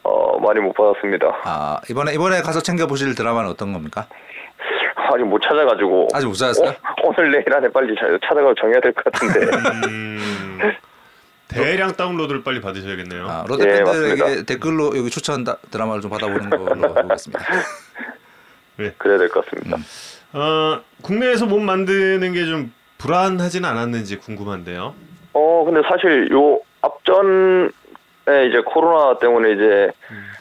[0.02, 1.26] 어 많이 못 받았습니다.
[1.44, 4.06] 아 이번에 이번에 가서 챙겨 보실 드라마는 어떤 겁니까?
[5.10, 6.68] 아직 못 찾아가지고 아직 못 찾았어요?
[6.70, 9.40] 어, 오늘 내일 안에 빨리 자- 찾아가서 정해야 될 것 같은데.
[9.88, 10.58] 음,
[11.48, 13.26] 대량 다운로드를 빨리 받으셔야겠네요.
[13.28, 14.42] 아, 예, 롯데팬들에게 맞습니다.
[14.44, 17.44] 댓글로 여기 추천 다- 드라마를 좀 받아보는 걸로 해보겠습니다.
[18.98, 19.76] 그래야 될 것 같습니다.
[19.76, 19.82] 음.
[20.38, 24.94] 어, 국내에서 몸 만드는 게 좀 불안하지는 않았는지 궁금한데요.
[25.32, 27.68] 어 근데 사실 요 앞전에
[28.48, 29.90] 이제 코로나 때문에 이제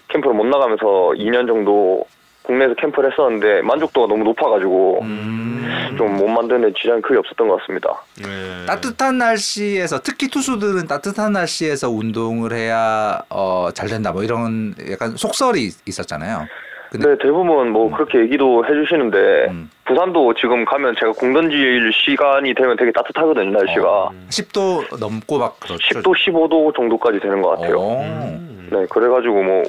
[0.07, 0.85] 캠프를 못 나가면서
[1.17, 2.05] 2년 정도
[2.47, 5.95] 국내에서 캠프를 했었는데 만족도가 너무 높아가지고 음.
[5.97, 8.01] 좀못 만드는 지장이 크게 없었던 것 같습니다.
[8.17, 8.65] 네.
[8.65, 15.61] 따뜻한 날씨에서 특히 투수들은 따뜻한 날씨에서 운동을 해야 어, 잘 된다 뭐 이런 약간 속설이
[15.63, 16.47] 있- 있었잖아요.
[16.89, 19.17] 근데 근데 대부분 뭐 그렇게 얘기도 해주시는데
[19.49, 19.69] 음.
[19.87, 25.59] 부산도 지금 가면 제가 공 던질 시간이 되면 되게 따뜻하거든요 날씨가 어, 10도 넘고 막
[25.59, 25.99] 그렇죠.
[26.01, 27.77] 10도 15도 정도까지 되는 것 같아요.
[27.79, 28.01] 어.
[28.03, 28.69] 음.
[28.71, 29.63] 네 그래가지고 뭐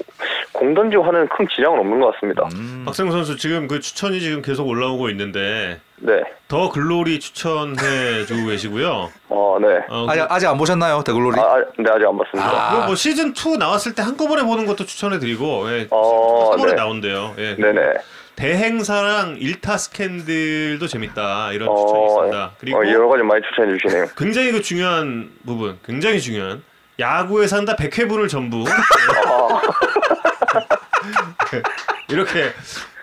[0.52, 2.48] 공 던지고 하는 큰 지장은 없는 것 같습니다.
[2.54, 2.82] 음.
[2.84, 9.08] 박세웅 선수 지금 그 추천이 지금 계속 올라오고 있는데 네, 더 글로리 추천해 주고 계시고요.
[9.28, 9.66] 어 네.
[9.88, 11.38] 어, 아직 아직 안 보셨나요, 대글로리?
[11.38, 12.50] 아, 아, 네 아직 안 봤습니다.
[12.50, 12.70] 아.
[12.72, 16.74] 그리고 뭐 시즌 2 나왔을 때 한꺼번에 보는 것도 추천해 드리고 예, 어, 3월에 네.
[16.74, 17.34] 나온대요.
[17.38, 17.54] 예.
[17.56, 17.80] 네네.
[18.39, 22.51] 대행사랑 일타 스캔들도 재밌다 이런 추천이 어, 있습니다.
[22.61, 24.07] 그리고 어, 여러 가지 많이 추천해 주시네요.
[24.16, 26.62] 굉장히 그 중요한 부분, 굉장히 중요한
[27.01, 29.61] 야구에 산다 100회분을 전부 아,
[32.09, 32.53] 이렇게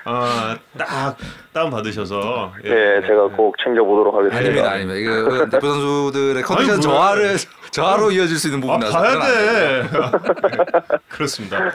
[0.06, 1.18] 어, 딱
[1.52, 2.70] 다운 받으셔서 예.
[2.70, 4.72] 네, 제가 꼭 챙겨보도록 아닙니다, 하겠습니다.
[4.72, 5.00] 아닙니다.
[5.00, 6.98] 이거 대표 선수들의 컨디션 아니, 뭐야.
[6.98, 7.38] 저하를
[7.72, 9.84] 저하로 이어질 수 있는 아 부분이라서 봐야 안 돼요.
[9.90, 10.98] 돼.
[11.10, 11.72] 그렇습니다.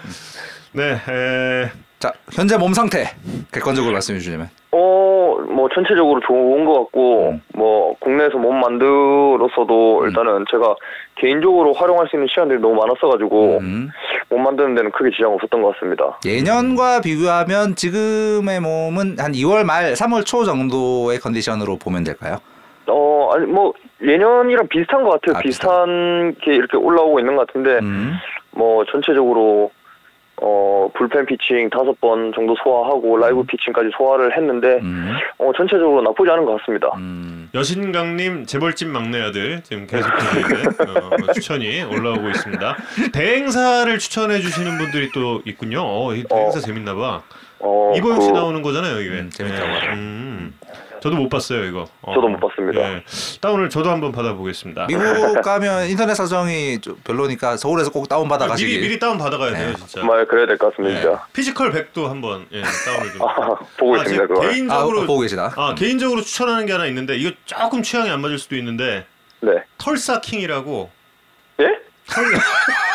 [0.73, 3.05] 네, 에, 자, 현재 몸 상태
[3.53, 4.49] 객관적으로 말씀해 주시면.
[4.73, 7.43] 어, 뭐 전체적으로 좋은 것 같고, 음.
[7.55, 10.75] 뭐 국내에서 몸 만들었어도 일단은 제가
[11.17, 13.91] 개인적으로 활용할 수 있는 시간들이 너무 많았어가지고 음.
[14.31, 16.19] 몸 만드는 데는 크게 지장 없었던 것 같습니다.
[16.25, 22.39] 예년과 비교하면 지금의 몸은 한 2월 말, 3월 초 정도의 컨디션으로 보면 될까요?
[22.87, 25.37] 어, 아니 뭐 예년이랑 비슷한 것 같아요.
[25.37, 28.15] 아, 비슷한 게 이렇게 올라오고 있는 것 같은데, 음.
[28.53, 29.71] 뭐 전체적으로
[30.43, 35.13] 어 불펜 피칭 다섯 번 정도 소화하고 라이브 피칭까지 소화를 했는데, 음.
[35.39, 36.91] 어 전체적으로 나쁘지 않은 것 같습니다.
[36.97, 37.51] 음.
[37.55, 42.77] 여신강님 재벌집 막내 아들 지금 계속해서 이제, 어, 추천이 올라오고 있습니다.
[43.13, 45.83] 대행사를 추천해 주시는 분들이 또 있군요.
[45.83, 46.63] 어, 이 대행사 어.
[46.63, 47.23] 재밌나 봐.
[47.61, 49.11] 어, 이보영 씨 그- 나오는 거잖아요, 이게.
[49.21, 49.89] 음, 재밌다고 예.
[49.95, 50.55] 음.
[51.03, 51.87] 저도 못 봤어요, 이거.
[52.03, 52.15] 어.
[52.15, 52.81] 저도 못 봤습니다.
[52.81, 53.03] 예.
[53.41, 54.87] 다운을 저도 한번 받아보겠습니다.
[54.87, 55.01] 미국
[55.41, 58.71] 가면 인터넷 사정이 좀 별로니까 서울에서 꼭 다운 받아 아, 가시기.
[58.71, 59.77] 미리 미리 다운 받아 가야 돼요, 네.
[59.77, 60.01] 진짜.
[60.01, 61.09] 정말 그래야 될 것 같습니다.
[61.11, 61.17] 네.
[61.33, 63.23] 피지컬 100도 한번 예, 다운을 좀.
[63.29, 64.27] 아, 보고 아, 있습니다.
[64.27, 64.47] 그걸.
[64.47, 65.51] 아, 개인적으로 보고 계시나?
[65.57, 69.07] 아, 개인적으로 추천하는 게 하나 있는데 이거 조금 취향이 안 맞을 수도 있는데
[69.41, 69.53] 네.
[69.79, 70.91] 털사킹이라고
[71.61, 71.65] 예?
[72.11, 72.25] 털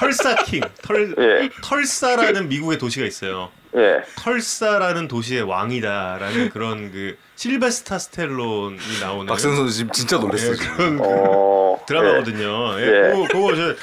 [0.00, 1.50] 털사킹 털 예.
[1.62, 3.50] 털사라는 미국의 도시가 있어요.
[3.76, 4.02] 예.
[4.16, 10.54] 털사라는 도시의 왕이다라는 그런 그 실베스타 스텔론이 나오는 박승 선수 지금 진짜 예, 놀랐어요.
[10.56, 10.76] 지금.
[10.76, 11.84] 그런 그 어.
[11.86, 12.80] 드라마거든요.
[12.80, 13.12] 예, 예.
[13.12, 13.74] 그거, 그거 저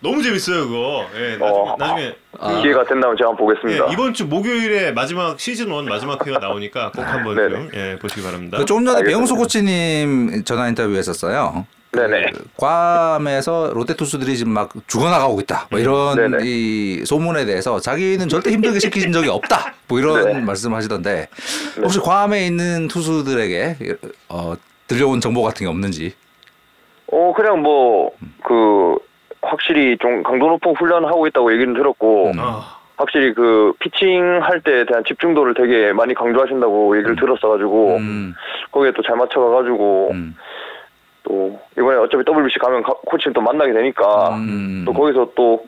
[0.00, 1.06] 너무 재밌어요 그거.
[1.16, 1.76] 예, 나중에, 어.
[1.78, 2.60] 나중에 아.
[2.60, 3.88] 기회가 된다면 제가 한번 보겠습니다.
[3.88, 7.34] 예, 이번 주 목요일에 마지막 시즌 1 마지막 회가 나오니까 꼭 한번.
[7.36, 8.58] 좀 예, 보시기 바랍니다.
[8.58, 9.02] 그 조금 전에.
[9.04, 11.66] 배영수 코치님 전화 인터뷰했었어요.
[11.96, 12.26] 네네.
[12.32, 15.66] 그 괌에서 롯데 투수들이 지금 막 죽어나가고 있다.
[15.70, 16.38] 뭐 이런 네네.
[16.44, 19.74] 이 소문에 대해서 자기는 절대 힘들게 시키신 적이 없다.
[19.88, 20.40] 뭐 이런 네.
[20.40, 21.28] 말씀하시던데
[21.82, 23.76] 혹시 괌에 있는 투수들에게
[24.28, 24.54] 어,
[24.86, 26.14] 들려온 정보 같은 게 없는지.
[27.10, 28.12] 어 그냥 뭐
[28.46, 28.96] 그
[29.42, 32.32] 확실히 좀 강도 높은 훈련하고 있다고 얘기는 들었고 음.
[32.38, 38.34] 아, 확실히 그 피칭 할 때에 대한 집중도를 되게 많이 강조하신다고 얘기를 들었어가지고 음,
[38.72, 40.34] 거기에 또 잘 맞춰가가지고 음,
[41.26, 44.84] 또 이번에 어차피 WBC 가면 가- 코치를 또 만나게 되니까 음.
[44.86, 45.60] 또 거기서 또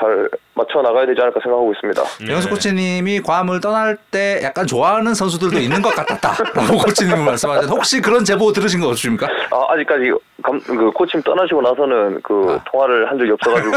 [0.00, 2.00] 잘 맞춰 나가야 되지 않을까 생각하고 있습니다.
[2.24, 2.54] 배영수 네.
[2.54, 8.52] 코치님이 괌을 떠날 때 약간 좋아하는 선수들도 있는 것 같았다라고 코치님은 말씀하셨는데 혹시 그런 제보
[8.52, 9.26] 들으신 거 없으십니까?
[9.50, 10.12] 아, 아직까지
[10.44, 12.64] 감, 그 코치님 떠나시고 나서는 그 아.
[12.70, 13.72] 통화를 한 적이 없어가지고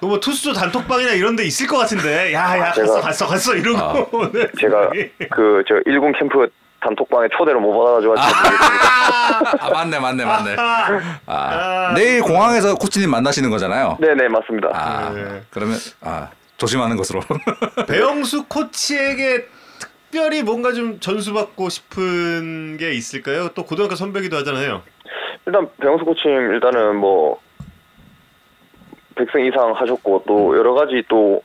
[0.00, 3.94] 그뭐 투수도 단톡방이나 이런 데 있을 것 같은데 야야 갔어 제가- 갔어 갔어 이러고 아.
[4.34, 4.48] 네.
[4.58, 4.90] 제가
[5.30, 6.48] 그 저 일군 캠프
[6.86, 8.34] 단톡방에 초대를 못 받아가지고 아직
[9.60, 10.56] 아 맞네 맞네 맞네.
[10.58, 13.98] 아, 아, 내일 공항에서 코치님 만나시는 거잖아요.
[14.00, 14.70] 네네 맞습니다.
[14.72, 15.42] 아 네.
[15.50, 17.20] 그러면 아 조심하는 것으로.
[17.88, 19.46] 배영수 코치에게
[19.78, 23.48] 특별히 뭔가 좀 전수받고 싶은 게 있을까요?
[23.54, 24.82] 또 고등학교 선배기도 하잖아요.
[25.46, 27.40] 일단 배영수 코치님 일단은 뭐
[29.16, 31.42] 백승 이상 하셨고 또 여러 가지 또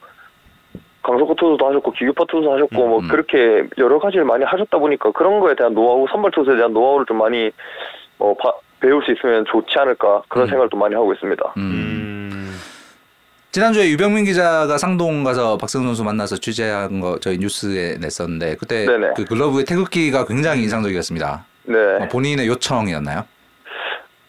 [1.04, 3.08] 강속구 투수도 하셨고 기교파 투수 하셨고 뭐 음.
[3.08, 7.18] 그렇게 여러 가지를 많이 하셨다 보니까 그런 거에 대한 노하우 선발 투수에 대한 노하우를 좀
[7.18, 7.50] 많이
[8.20, 10.50] 어 바- 배울 수 있으면 좋지 않을까 그런 음.
[10.50, 11.54] 생각을 좀 많이 하고 있습니다.
[11.58, 11.62] 음.
[11.62, 12.58] 음.
[13.52, 19.14] 지난주에 유병민 기자가 상동 가서 박승훈 선수 만나서 취재한 거 저희 뉴스에 냈었는데 그때 네네.
[19.16, 21.46] 그 글러브의 태극기가 굉장히 인상적이었습니다.
[21.66, 21.78] 네.
[21.78, 23.24] 어, 본인의 요청이었나요?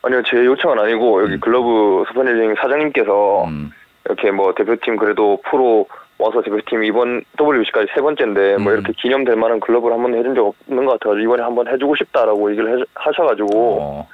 [0.02, 3.70] 아니요 제 요청은 아니고 여기 글러브 스파니징 사장님께서 음.
[4.06, 5.86] 이렇게 뭐 대표팀 그래도 프로
[6.22, 8.78] 와서 대표팀 이번 WBC까지 세 번째인데 뭐 음.
[8.78, 12.78] 이렇게 기념될 만한 글러브를 한번 해준 적 없는 것 같아가지고 이번에 한번 해주고 싶다라고 얘기를
[12.80, 14.08] 해- 하셔가지고 어.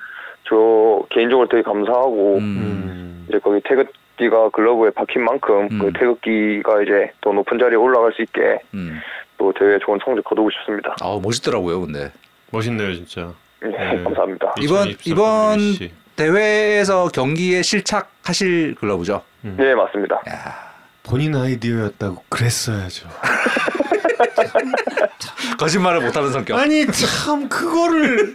[0.49, 2.43] 저 개인적으로 되게 감사하고 음.
[2.43, 3.27] 음.
[3.29, 5.79] 이제 거기 태극기가 글러브에 박힌 만큼 음.
[5.79, 8.99] 그 태극기가 이제 더 높은 자리에 올라갈 수 있게 음.
[9.37, 10.97] 또 대회 좋은 성적 거두고 싶습니다.
[11.03, 12.11] 아 멋있더라고요, 근데
[12.51, 13.31] 멋있네요 진짜.
[13.61, 14.03] 네, 네.
[14.03, 14.55] 감사합니다.
[14.61, 15.91] 이번 2024 이번 WBC.
[16.17, 19.23] 대회에서 경기에 실착하실 글러브죠.
[19.43, 20.17] 네 맞습니다.
[20.29, 20.68] 야,
[21.09, 23.09] 본인 아이디어였다고 그랬어야죠.
[25.59, 26.59] 거짓말을 못하는 성격.
[26.59, 28.33] 아니 참 그거를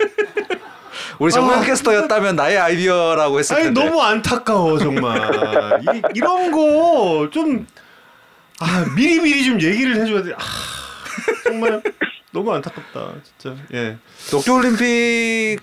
[1.20, 1.62] 우리 정면 아.
[1.62, 3.84] 캐스터였다면 나의 아이디어라고 했을 아니 텐데.
[3.84, 7.66] 너무 안타까워 정말 이, 이런 거 좀
[8.60, 10.34] 아, 미리 미리 좀 얘기를 해줘야 돼.
[10.34, 10.40] 아,
[11.44, 11.82] 정말
[12.32, 13.56] 너무 안타깝다 진짜.
[13.74, 13.98] 예.
[14.32, 15.60] 도쿄올림픽과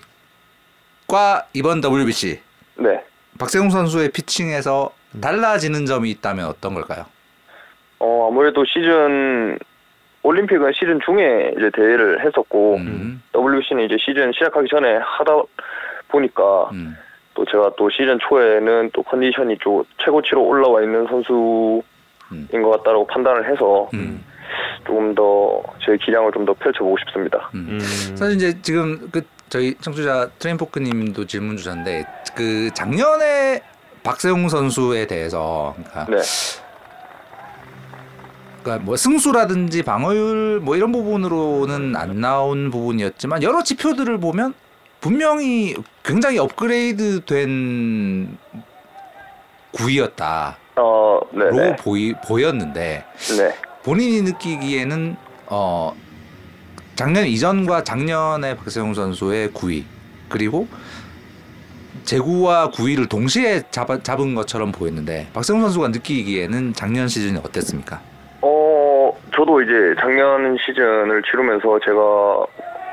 [1.53, 2.39] 이번 WBC
[2.77, 2.89] 네.
[3.37, 7.05] 박세웅 선수의 피칭에서 달라지는 점이 있다면 어떤 걸까요?
[7.99, 9.57] 어 아무래도 시즌
[10.23, 13.21] 올림픽은 시즌 중에 이제 대회를 했었고 음.
[13.35, 15.33] WBC는 이제 시즌 시작하기 전에 하다
[16.09, 16.95] 보니까 음.
[17.33, 21.81] 또 제가 또 시즌 초에는 또 컨디션이 좀 최고치로 올라와 있는 선수인
[22.31, 22.47] 음.
[22.63, 24.23] 것 같다라고 판단을 해서 음.
[24.85, 27.49] 조금 더 제 기량을 좀 더 펼쳐보고 싶습니다.
[27.55, 27.79] 음.
[28.15, 32.05] 사실 이제 지금 그 저희 청취자 트레인포크님도 질문 주셨는데
[32.35, 33.61] 그 작년에
[34.03, 35.75] 박세웅 선수에 대해서.
[35.77, 36.21] 그러니까, 네,
[38.61, 44.53] 그러니까 뭐 승수라든지 방어율 뭐 이런 부분으로는 안 나온 부분이었지만 여러 지표들을 보면
[44.99, 48.37] 분명히 굉장히 업그레이드 된
[49.71, 53.03] 구위였다로 어, 네, 네, 보이 보였는데
[53.37, 53.55] 네.
[53.83, 55.15] 본인이 느끼기에는
[55.47, 55.95] 어
[56.95, 59.83] 작년 이전과 작년의 박세웅 선수의 9위
[60.29, 60.67] 그리고
[62.03, 67.99] 제구와 9위를 동시에 잡아, 잡은 것처럼 보였는데 박세웅 선수가 느끼기에는 작년 시즌이 어땠습니까?
[68.41, 72.45] 어, 저도 이제 작년 시즌을 치르면서 제가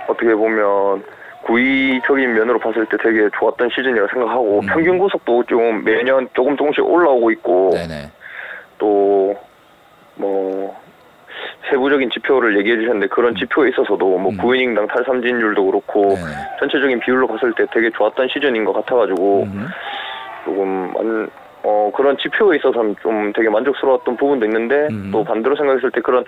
[0.09, 1.05] 어떻게 보면
[1.47, 4.67] 구위적인 면으로 봤을 때 되게 좋았던 시즌이라고 생각하고 음.
[4.67, 8.11] 평균 구속도 좀 매년 조금 조금씩 올라오고 있고 네네.
[8.79, 10.77] 또뭐
[11.71, 14.37] 세부적인 지표를 얘기해 주셨는데 그런 지표에 있어서도 뭐 음.
[14.39, 16.27] 9이닝당 탈삼진율도 그렇고 네네.
[16.61, 19.67] 전체적인 비율로 봤을 때 되게 좋았던 시즌인 것 같아가지고 음.
[20.45, 21.31] 조금 만,
[21.65, 25.11] 어 그런 지표에 있어서는 좀 되게 만족스러웠던 부분도 있는데 음.
[25.13, 26.25] 또 반대로 생각했을 때 그런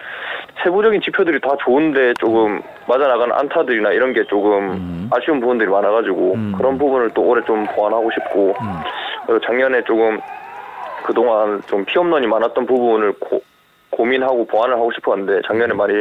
[0.62, 5.10] 세부적인 지표들이 다 좋은데 조금 맞아 나가는 안타들이나 이런 게 조금 음.
[5.12, 6.52] 아쉬운 부분들이 많아가지고 음.
[6.56, 8.80] 그런 부분을 또 올해 좀 보완하고 싶고 음.
[9.26, 10.20] 그리고 작년에 조금
[11.04, 13.40] 그동안 좀 피홈런이 많았던 부분을 고,
[13.90, 15.92] 고민하고 보완을 하고 싶었는데 작년에 많이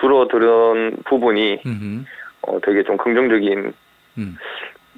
[0.00, 2.06] 줄어드는 부분이 음.
[2.42, 3.72] 어, 되게 좀 긍정적인
[4.18, 4.38] 음.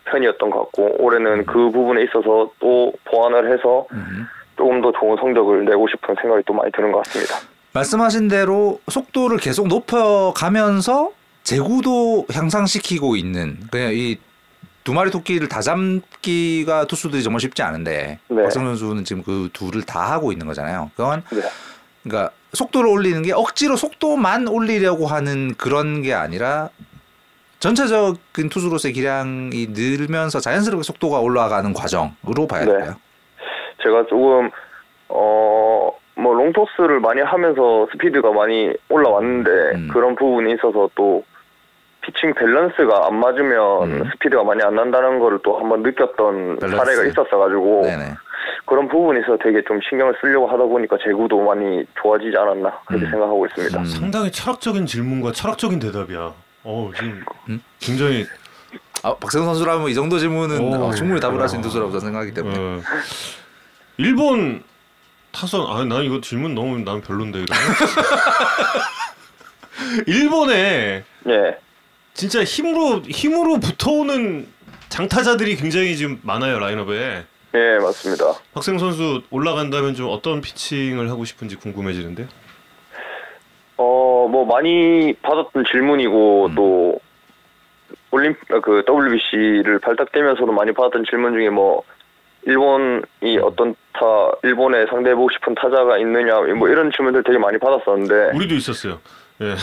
[0.05, 4.27] 편이었던 것 같고 올해는 그 부분에 있어서 또 보완을 해서 음.
[4.57, 7.37] 조금 더 좋은 성적을 내고 싶은 생각이 또 많이 드는 것 같습니다.
[7.73, 11.11] 말씀하신 대로 속도를 계속 높여가면서
[11.43, 14.19] 제구도 향상시키고 있는 그냥 이
[14.85, 18.43] 두 마리 토끼를 다 잡기가 투수들이 정말 쉽지 않은데 네.
[18.43, 20.91] 박성 선수는 지금 그 둘을 다 하고 있는 거잖아요.
[20.97, 21.41] 그건 네.
[22.03, 26.69] 그러니까 속도를 올리는 게 억지로 속도만 올리려고 하는 그런 게 아니라
[27.61, 32.73] 전체적인 투수로서의 기량이 늘면서 자연스럽게 속도가 올라가는 과정으로 봐야 네.
[32.73, 32.95] 될까요?
[33.83, 34.51] 제가 조금
[35.09, 35.91] 어.
[36.15, 39.89] 뭐 롱토스를 많이 하면서 스피드가 많이 올라왔는데 음.
[39.91, 41.25] 그런 부분이 있어서 또
[42.03, 44.11] 피칭 밸런스가 안 맞으면 음.
[44.13, 46.77] 스피드가 많이 안 난다는 거를 또 한번 느꼈던 밸런스.
[46.77, 48.15] 사례가 있었어 가지고 네네.
[48.65, 53.11] 그런 부분에서 되게 좀 신경을 쓰려고 하다 보니까 제구도 많이 좋아지지 않았나 그렇게 음.
[53.11, 53.79] 생각하고 있습니다.
[53.81, 53.85] 음.
[53.87, 56.33] 상당히 철학적인 질문과 철학적인 대답이야.
[56.65, 57.61] 어 지금 음?
[57.81, 58.25] 굉장히
[59.03, 60.87] 아, 박세웅 선수라면 이 정도 질문은 오.
[60.87, 62.57] 어, 충분히 답을 할 수 있는 투수라고 저는 생각하기 때문에.
[62.59, 62.81] 어,
[63.99, 64.63] 일본
[65.33, 67.47] 타선 아 난 이거 질문 너무 난 별론데 이러면
[70.07, 71.59] 일본에 예.
[72.15, 74.47] 진짜 힘으로 힘으로 붙어오는
[74.89, 78.35] 장타자들이 굉장히 지금 많아요 라인업에 예, 맞습니다.
[78.55, 82.27] 박생 선수 올라간다면 좀 어떤 피칭을 하고 싶은지 궁금해지는데
[83.77, 86.55] 어, 뭐 많이 받았던 질문이고 음.
[86.55, 87.01] 또
[88.11, 91.83] 올림 그 WBC를 발탁되면서도 많이 받았던 질문 중에 뭐
[92.45, 94.01] 일본이 어떤 타
[94.43, 98.99] 일본에 상대해 보고 싶은 타자가 있느냐 뭐 이런 질문들 되게 많이 받았었는데 우리도 있었어요.
[99.41, 99.45] 예.
[99.45, 99.55] 네.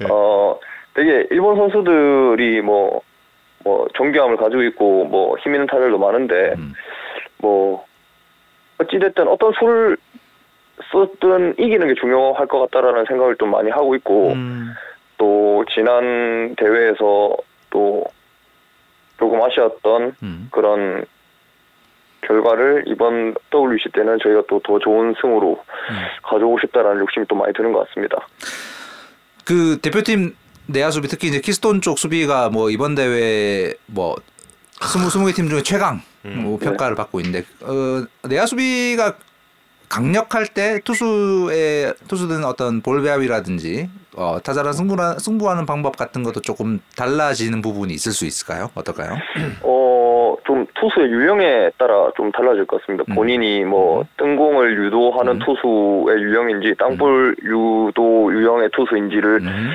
[0.10, 0.58] 어
[0.94, 3.02] 되게 일본 선수들이 뭐
[3.64, 6.72] 뭐 존경함을 가지고 있고 뭐 힘 있는 타자들도 많은데 음.
[7.38, 7.84] 뭐
[8.78, 9.96] 어찌됐든 어떤 수를
[10.92, 14.72] 썼든 이기는 게 중요할 것 같다라는 생각을 좀 많이 하고 있고 음.
[15.18, 17.36] 또 지난 대회에서
[17.68, 18.04] 또
[19.18, 20.48] 조금 아쉬웠던 음.
[20.50, 21.04] 그런
[22.22, 25.52] 결과를 이번 WBC 때는 저희가 또 더 좋은 승으로
[25.90, 25.94] 음.
[26.22, 28.26] 가져오고 싶다라는 욕심이 또 많이 드는 것 같습니다.
[29.44, 30.34] 그 대표팀
[30.72, 34.16] 내야 수비 특히 이제 키스톤 쪽 수비가 뭐 이번 대회 뭐
[34.82, 36.42] 스무 스무 개 팀 중에 최강 음.
[36.44, 39.14] 뭐 평가를 받고 있는데 어, 내야 수비가
[39.88, 46.80] 강력할 때 투수의 투수들은 어떤 볼 배합이라든지 어, 타자랑 승부하, 승부하는 방법 같은 것도 조금
[46.96, 48.70] 달라지는 부분이 있을 수 있을까요?
[48.74, 49.16] 어떨까요?
[49.62, 53.04] 어, 좀 투수의 유형에 따라 좀 달라질 것 같습니다.
[53.08, 53.14] 음.
[53.16, 55.38] 본인이 뭐 뜬공을 유도하는 음.
[55.40, 59.70] 투수의 유형인지 땅볼 유도 유형의 투수인지를 음.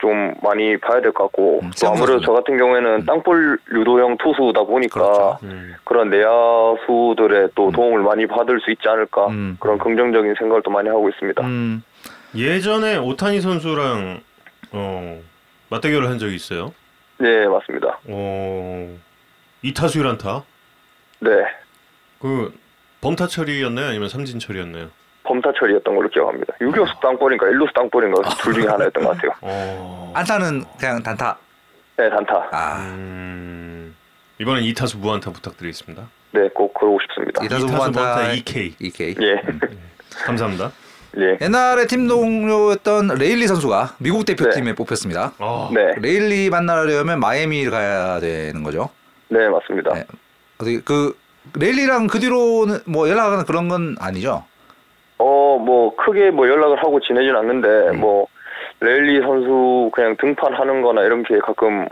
[0.00, 3.04] 좀 많이 봐야 될 것 같고 음, 또 아무래도 저 같은 경우에는 음.
[3.06, 5.38] 땅볼 유도형 투수다 보니까 그렇죠.
[5.42, 5.74] 음.
[5.84, 7.72] 그런 내야수들의 또 음.
[7.72, 9.56] 도움을 많이 받을 수 있지 않을까 음.
[9.60, 11.42] 그런 긍정적인 생각을 또 많이 하고 있습니다.
[11.42, 11.82] 음.
[12.34, 14.20] 예전에 오타니 선수랑
[14.72, 15.20] 어,
[15.68, 16.72] 맞대결을 한 적이 있어요.
[17.18, 17.98] 네 맞습니다.
[18.08, 18.96] 어,
[19.62, 20.42] 이타수 1안타.
[21.20, 21.30] 네
[22.20, 22.52] 그
[23.00, 23.88] 범타 처리였나요?
[23.88, 24.88] 아니면 삼진 처리였나요?
[25.24, 26.54] 범타 처리였던 걸로 기억합니다.
[26.60, 29.32] 유격수 땅볼인가 일루수 땅볼인가 둘 중에 하나였던 것 같아요.
[29.42, 30.12] 어.
[30.14, 31.36] 안타는 그냥 단타.
[31.96, 32.48] 네 단타.
[32.52, 33.94] 아, 음.
[34.38, 36.08] 이번엔 2타수 무안타 부탁드리겠습니다.
[36.32, 37.44] 네, 꼭 그러고 싶습니다.
[37.44, 38.74] 이타수 이타수 무안타 무안타 EK.
[38.78, 39.16] EK.
[39.20, 39.42] 예,
[40.24, 40.72] 감사합니다.
[41.18, 45.32] 예, 옛날에 팀 동료였던 레일리 선수가 미국 대표팀에 뽑혔습니다.
[45.38, 48.88] 어, 네, 레일리 만나려면 마이애미를 가야 되는 거죠.
[49.28, 49.92] 네 맞습니다.
[49.94, 50.04] 네.
[50.84, 51.16] 그
[51.58, 54.44] 레일리랑 그 뒤로는 뭐 연락하는 그런 건 아니죠?
[55.20, 58.26] 어, 뭐 크게 뭐 연락을 하고 지내진 않는데 뭐
[58.80, 61.86] 레일리 선수 그냥 등판하는 거나 이런 게 가끔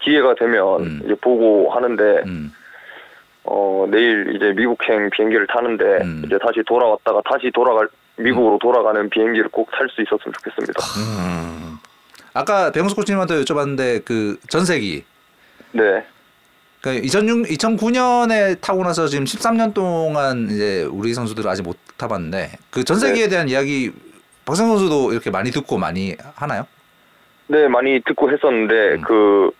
[0.00, 1.00] 기회가 되면 음.
[1.04, 2.52] 이제 보고 하는데 음.
[3.44, 6.22] 어, 내일 이제 미국행 비행기를 타는데 음.
[6.26, 10.82] 이제 다시 돌아왔다가 다시 돌아갈 미국으로 돌아가는 비행기를 꼭 탈 수 있었으면 좋겠습니다.
[10.98, 11.76] 음.
[12.34, 15.02] 아까 배영수 코치님한테 여쭤봤는데 그 전세기
[15.72, 16.04] 네.
[16.86, 22.84] 그러니까 2006, 2009년에 타고 나서 지금 13년 동안 이제 우리 선수들은 아직 못 타봤는데 그
[22.84, 23.28] 전세기에 네.
[23.28, 23.90] 대한 이야기
[24.44, 26.66] 박성 선수도 이렇게 많이 듣고 많이 하나요?
[27.48, 29.00] 네, 많이 듣고 했었는데 음.
[29.02, 29.50] 그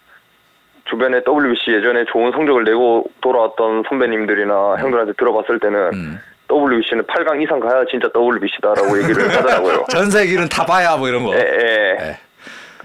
[0.84, 6.20] 주변에 WBC 예전에 좋은 성적을 내고 돌아왔던 선배님들이나 형들한테 들어봤을 때는 음.
[6.48, 9.84] WBC는 8강 이상 가야 진짜 WBC다라고 얘기를 하더라고요.
[9.90, 11.34] 전세기는 타봐야 뭐 이런 거.
[11.34, 11.96] 예, 예.
[12.00, 12.18] 예.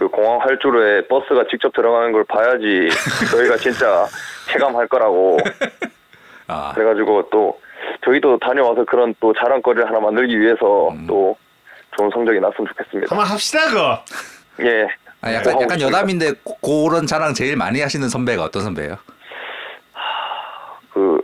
[0.01, 2.89] 그 공항 활주로에 버스가 직접 들어가는 걸 봐야지
[3.29, 4.07] 저희가 진짜
[4.51, 5.37] 체감할 거라고
[6.47, 7.61] 아, 그래가지고 또
[8.03, 11.05] 저희도 다녀와서 그런 또 자랑거리를 하나 만들기 위해서 음.
[11.05, 11.37] 또
[11.95, 13.15] 좋은 성적이 났으면 좋겠습니다.
[13.15, 14.03] 한번 합시다 그거.
[14.61, 14.87] 예.
[15.21, 15.85] 아, 약간 약간 싶습니다.
[15.99, 18.97] 여담인데 고- 그런 자랑 제일 많이 하시는 선배가 어떤 선배예요?
[20.93, 21.21] 그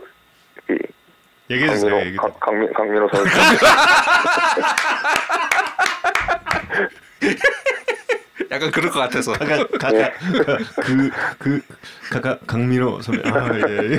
[0.70, 0.78] 이,
[1.50, 1.90] 얘기해 주세요.
[1.96, 3.26] 강민호 강민 강민호 선수.
[8.50, 9.32] 약간 그럴 것 같아서.
[9.32, 10.10] 가가 가가
[10.82, 11.60] 그그
[12.10, 13.28] 가가 강민호 선배.
[13.28, 13.96] 아 예.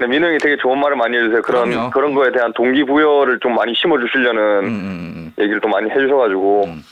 [0.00, 1.42] 네, 민호 형이 되게 좋은 말을 많이 해주세요.
[1.42, 1.90] 그런 그럼요.
[1.90, 5.32] 그런 거에 대한 동기부여를 좀 많이 심어주시려는 음, 음, 음.
[5.38, 6.82] 얘기를 또 많이 해주셔가지고 음.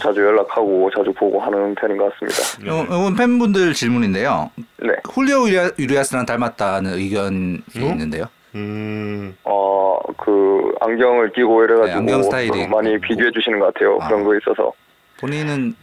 [0.00, 2.70] 자주 연락하고 자주 보고 하는 편인 것 같습니다.
[2.72, 4.50] 요- 요건 팬분들 질문인데요.
[4.82, 4.88] 네.
[5.12, 7.78] 훌리오 유리아- 유리아스랑 닮았다는 의견이 어?
[7.78, 8.24] 있는데요.
[8.56, 9.36] 음.
[9.44, 12.98] 어, 그 안경을 끼고 이래가지고 네, 안경 스타일이 좀 많이.
[13.00, 13.96] 비교해 주시는 것 같아요.
[14.00, 14.08] 아.
[14.08, 14.72] 그런 거에 있어서.
[15.20, 15.74] 본인은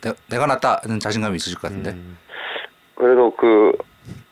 [0.00, 1.90] 내, 내가 낫다는 자신감이 있으실 것 같은데.
[1.90, 2.16] 음.
[2.94, 3.72] 그래도 그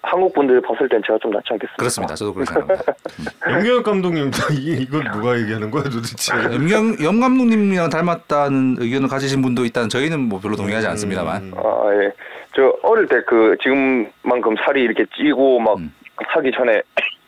[0.02, 1.76] 한국 분들이 봤을 땐 제가 좀 낫지 않겠습니까?
[1.76, 2.14] 그렇습니다.
[2.14, 2.92] 저도 그렇게 생각합니다.
[3.50, 6.32] 영경 감독님 이 이건 누가 얘기하는 거야 도대체?
[6.36, 11.42] 염경 염 감독님이랑 닮았다는 의견을 가지신 분도 있다는 저희는 뭐 별로 동의하지 않습니다만.
[11.42, 11.52] 음.
[11.56, 12.12] 아, 예.
[12.54, 15.92] 저 어릴 때 그 지금만큼 살이 이렇게 찌고 막 음.
[16.16, 16.80] 하기 전에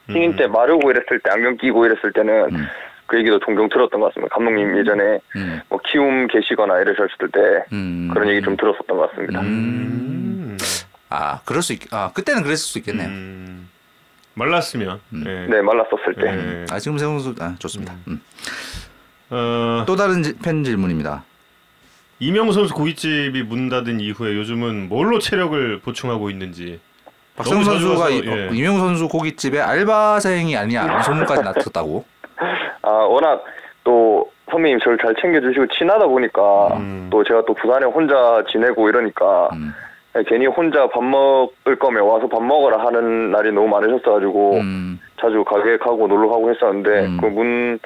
[0.06, 2.66] 신인 때 마르고 이랬을 때 안경 끼고 이랬을 때는 음.
[3.08, 4.34] 그 얘기도 종종 들었던 것 같습니다.
[4.36, 5.60] 감독님 예전에 음.
[5.68, 8.10] 뭐 키움 계시거나 이러셨을 때 음.
[8.12, 9.40] 그런 얘기 좀 들었었던 것 같습니다.
[9.40, 10.56] 음.
[11.08, 11.92] 아 그럴 수 있.
[11.92, 13.08] 아 그때는 그랬을 수 있겠네요.
[13.08, 13.68] 음.
[14.34, 15.00] 말랐으면.
[15.14, 15.24] 음.
[15.26, 15.46] 예.
[15.50, 16.26] 네, 말랐었을 때.
[16.26, 16.64] 예.
[16.70, 17.94] 아 지금 세훈 선수 아 좋습니다.
[18.06, 18.20] 음.
[19.30, 21.24] 어, 또 다른 지- 팬 질문입니다.
[22.20, 26.78] 이명우 선수 고깃집이 문 닫은 이후에 요즘은 뭘로 체력을 보충하고 있는지.
[27.36, 28.50] 자주 선수가 어, 예.
[28.52, 32.04] 이명우 선수 고깃집에 알바생이 아니냐 이런 소문까지 났었다고.
[32.82, 33.44] 아, 워낙
[33.84, 37.08] 또 선배님 저를 잘 챙겨주시고 친하다 보니까 음.
[37.10, 39.72] 또 제가 또 부산에 혼자 지내고 이러니까 음.
[40.26, 45.00] 괜히 혼자 밥 먹을 거면 와서 밥 먹으라 하는 날이 너무 많으셨어가지고 음.
[45.20, 47.18] 자주 가게 가고 놀러 가고 했었는데 음.
[47.20, 47.78] 그문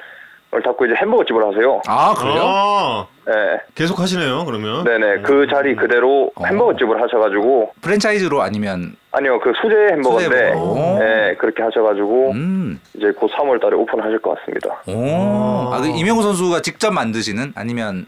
[0.55, 1.81] 을 닫고 이제 햄버거 집을 하세요.
[1.87, 2.41] 아 그래요?
[2.43, 3.33] 아, 네,
[3.73, 4.45] 계속 하시네요.
[4.45, 4.83] 그러면.
[4.83, 6.45] 네네 그 자리 그대로 어.
[6.45, 10.99] 햄버거 집을 하셔가지고 프랜차이즈로 아니면 아니요 그 수제 햄버거인데 수제 햄버거.
[10.99, 12.79] 네 그렇게 하셔가지고 음.
[12.93, 14.69] 이제 곧 3월달에 오픈하실 것 같습니다.
[14.87, 15.71] 오.
[15.73, 15.77] 아.
[15.77, 18.05] 아, 그 이명우 선수가 직접 만드시는 아니면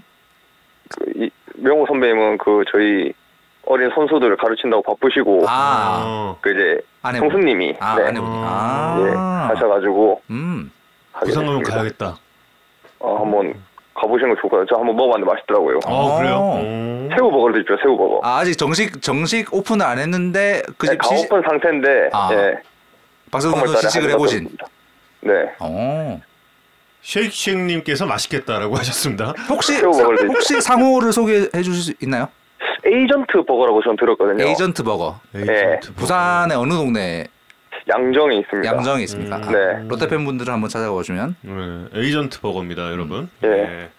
[0.95, 3.11] 그 이, 명호 선배님은 그 저희
[3.65, 6.37] 어린 선수들을 가르친다고 바쁘시고 아 어.
[6.41, 7.31] 그 이제 아내분.
[7.31, 8.43] 형수님이 아 네, 아내분이 어.
[8.45, 10.71] 아 예, 하셔가지고 음.
[11.11, 11.75] 하게 부산 가면 됐습니다.
[11.81, 12.24] 가야겠다.
[13.05, 13.53] 어, 한번
[13.93, 14.65] 가보시는 거 좋을 것 같아요.
[14.69, 15.79] 저 한번 먹어봤는데 맛있더라고요.
[15.85, 16.17] 아, 어.
[16.17, 16.35] 그래요?
[16.37, 17.09] 어.
[17.15, 17.77] 새우 버거를 드십시오.
[17.83, 18.19] 새우 버거.
[18.23, 22.29] 아, 아직 정식 정식 오픈을 안 했는데 네, 그집 다 시식 오픈 상태인데 아.
[22.33, 22.55] 예,
[23.31, 24.49] 박세웅 선수 3월달에 시식을 해보신.
[25.21, 25.33] 네.
[25.59, 26.19] 어.
[27.01, 29.33] 쉐이크님께서 맛있겠다라고 하셨습니다.
[29.49, 30.27] 혹시 새우 버거를.
[30.29, 32.27] 혹시 상호를 소개해 주실 수 있나요?
[32.85, 34.43] 에이전트 버거라고 저는 들었거든요.
[34.43, 35.19] 에이전트 버거.
[35.35, 35.99] 에이전트 버거.
[35.99, 37.25] 부산의 어느 동네
[37.87, 38.75] 양정에 있습니다.
[38.75, 39.37] 양정에 있습니까?
[39.37, 39.43] 음.
[39.43, 39.85] 아, 네.
[39.87, 41.51] 롯데 팬분들은 한번 찾아보시면 네,
[41.93, 43.29] 에이전트 버거입니다, 여러분.
[43.43, 43.47] 예.
[43.47, 43.89] 네.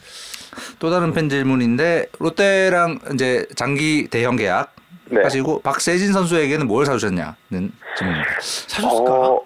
[0.79, 4.75] 또 다른 팬 질문인데 롯데랑 이제 장기 대형 계약
[5.11, 5.23] 네.
[5.23, 7.37] 하시고 박세진 선수에게는 뭘 사주셨냐는
[7.97, 8.31] 질문입니다.
[8.41, 9.13] 사줬을까?
[9.13, 9.41] 어,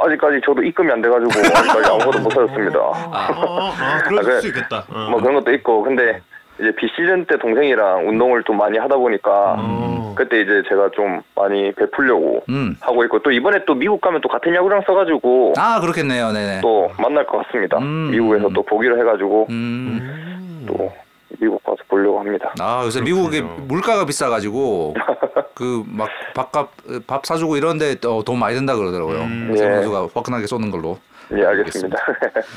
[0.00, 2.78] 아직까지 저도 입금이 안 돼가지고 아직까지 아무것도 못 사줬습니다.
[2.78, 4.40] 아, 아, 아, 그럴 아, 그래.
[4.40, 4.84] 수 있겠다.
[4.88, 5.08] 어.
[5.10, 6.20] 뭐 그런 것도 있고 근데
[6.60, 10.14] 이제 비시즌 때 동생이랑 운동을 좀 많이 하다 보니까 어.
[10.16, 12.76] 그때 이제 제가 좀 많이 베풀려고 음.
[12.80, 16.32] 하고 있고 또 이번에 또 미국 가면 또 같은 야구랑 써가지고 아 그렇겠네요.
[16.32, 16.60] 네네.
[16.62, 17.78] 또 만날 것 같습니다.
[17.78, 18.10] 음.
[18.10, 19.98] 미국에서 또 보기로 해가지고 음.
[20.02, 20.64] 음.
[20.66, 20.92] 또
[21.40, 22.52] 미국 가서 보려고 합니다.
[22.60, 23.40] 아 요새 미국에.
[23.42, 24.94] 물가가 비싸가지고
[25.54, 26.70] 그 막 밥값
[27.06, 29.20] 밥 사주고 이런데 또돈 많이 든다 그러더라고요.
[29.20, 29.54] 음.
[29.56, 29.74] 세 예.
[29.74, 30.98] 선수가 화끈하게 쏘는 걸로.
[31.36, 31.96] 예, 알겠습니다.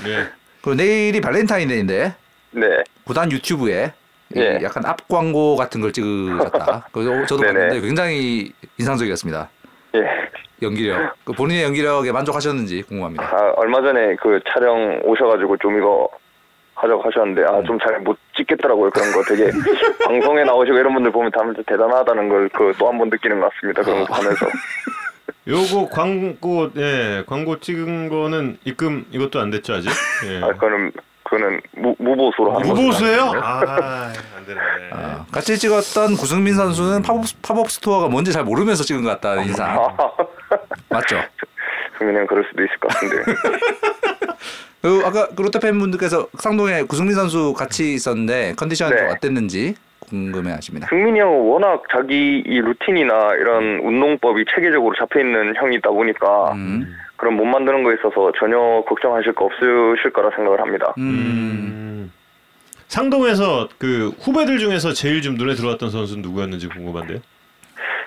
[0.06, 0.24] 네.
[0.64, 2.14] 그리고 내일이 발렌타인데이인데
[2.52, 3.94] 네, 구단 유튜브에
[4.36, 4.60] 이 예.
[4.64, 6.88] 약간 앞 광고 같은 걸 찍으셨다.
[6.94, 7.54] 그래서 저도 네네.
[7.54, 9.50] 봤는데 굉장히 인상적이었습니다.
[9.96, 10.00] 예.
[10.62, 11.16] 연기력.
[11.26, 13.24] 그 본인의 연기력에 만족하셨는지 궁금합니다.
[13.26, 16.08] 아, 얼마 전에 그 촬영 오셔가지고 좀 이거
[16.76, 19.52] 하자고 하셨는데 아 좀 잘 못 찍겠더라고요 그런 거 되게
[20.06, 23.84] 방송에 나오시고 이런 분들 보면 다 대단하다는 걸 그 또 한 번 느끼는 것 같습니다
[23.84, 24.46] 그런 거 하면서
[25.48, 29.90] 요거 광고 예 광고 찍은 거는 입금 이것도 안 됐죠 아직?
[30.28, 30.38] 예.
[30.44, 30.92] 아 그거는
[31.32, 33.28] 그거는 무, 무보수로 하는 무보수예요?
[33.28, 33.40] 거죠.
[33.42, 34.90] 아, 안 되는데.
[34.92, 39.96] 아, 같이 찍었던 구승민 선수는 팝업, 팝업 스토어가 뭔지 잘 모르면서 찍은 것 같다는 인상.
[40.90, 41.22] 맞죠?
[41.98, 43.24] 승민이 형 그럴 수도 있을 것 같은데
[44.82, 48.98] 그 아까 그 롯데 팬분들께서 상동에 구승민 선수 같이 있었는데 컨디션이 네.
[48.98, 50.88] 좀 어땠는지 궁금해하십니다.
[50.90, 56.94] 승민이 형은 워낙 자기 이 루틴이나 이런 운동법이 체계적으로 잡혀 있는 형이다 보니까 음.
[57.22, 58.58] 그런 못 만드는 거에 있어서 전혀
[58.88, 60.92] 걱정하실 거 없으실 거라 생각을 합니다.
[60.98, 61.04] 음.
[61.04, 62.12] 음.
[62.88, 67.20] 상동에서 그 후배들 중에서 제일 좀 눈에 들어왔던 선수는 누구였는지 궁금한데요.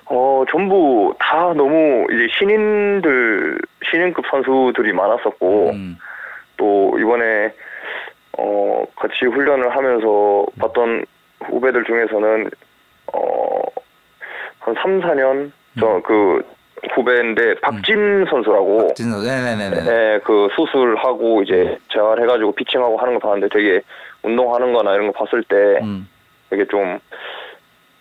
[0.07, 5.97] 어, 전부 다 너무 이제 신인들, 신인급 선수들이 많았었고, 음.
[6.57, 7.55] 또 이번에,
[8.37, 11.07] 어, 같이 훈련을 하면서 봤던
[11.45, 12.51] 후배들 중에서는,
[13.15, 13.62] 어,
[14.59, 16.43] 한 3, 4년, 저그
[16.95, 19.76] 후배인데, 박진 선수라고, 진 선수, 네네네네.
[19.91, 23.80] 예, 그 수술하고 이제 재활해가지고 피칭하고 하는 거 봤는데 되게
[24.22, 26.09] 운동하는 거나 이런 거 봤을 때 음.
[26.51, 26.99] 되게 좀,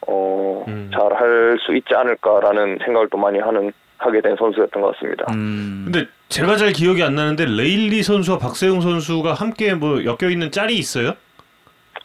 [0.07, 0.91] 어, 음.
[0.93, 5.25] 잘할 수 있지 않을까라는 생각을 또 많이 하는, 하게 된 선수였던 것 같습니다.
[5.33, 5.83] 음.
[5.85, 10.75] 근데 제가 잘 기억이 안 나는데 레일리 선수와 박세웅 선수가 함께 뭐 엮여 있는 짤이
[10.75, 11.13] 있어요?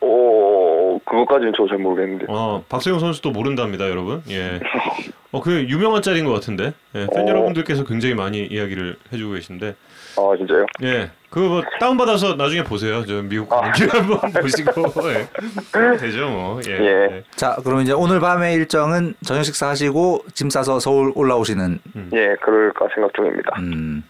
[0.00, 2.26] 오, 그것까지는 저 잘 모르겠는데.
[2.28, 4.22] 어, 박세웅 선수도 모른답니다, 여러분.
[4.30, 4.60] 예.
[5.30, 6.72] 어, 그 유명한 짤인 것 같은데.
[6.94, 7.28] 예, 팬 어.
[7.28, 9.74] 여러분들께서 굉장히 많이 이야기를 해주고 계신데.
[10.16, 10.64] 아, 진짜요?
[10.82, 13.04] 예, 그거 뭐 다운 받아서 나중에 보세요.
[13.06, 14.82] 저 미국 경기 한번 보시고.
[15.10, 15.96] 예.
[15.98, 16.60] 되죠, 뭐.
[16.66, 16.72] 예.
[16.72, 17.24] 예.
[17.36, 21.78] 자, 그럼 이제 오늘 밤의 일정은 저녁 식사하시고 짐 싸서 서울 올라오시는.
[22.14, 23.50] 예, 그럴까 생각 중입니다.
[23.58, 24.02] 음.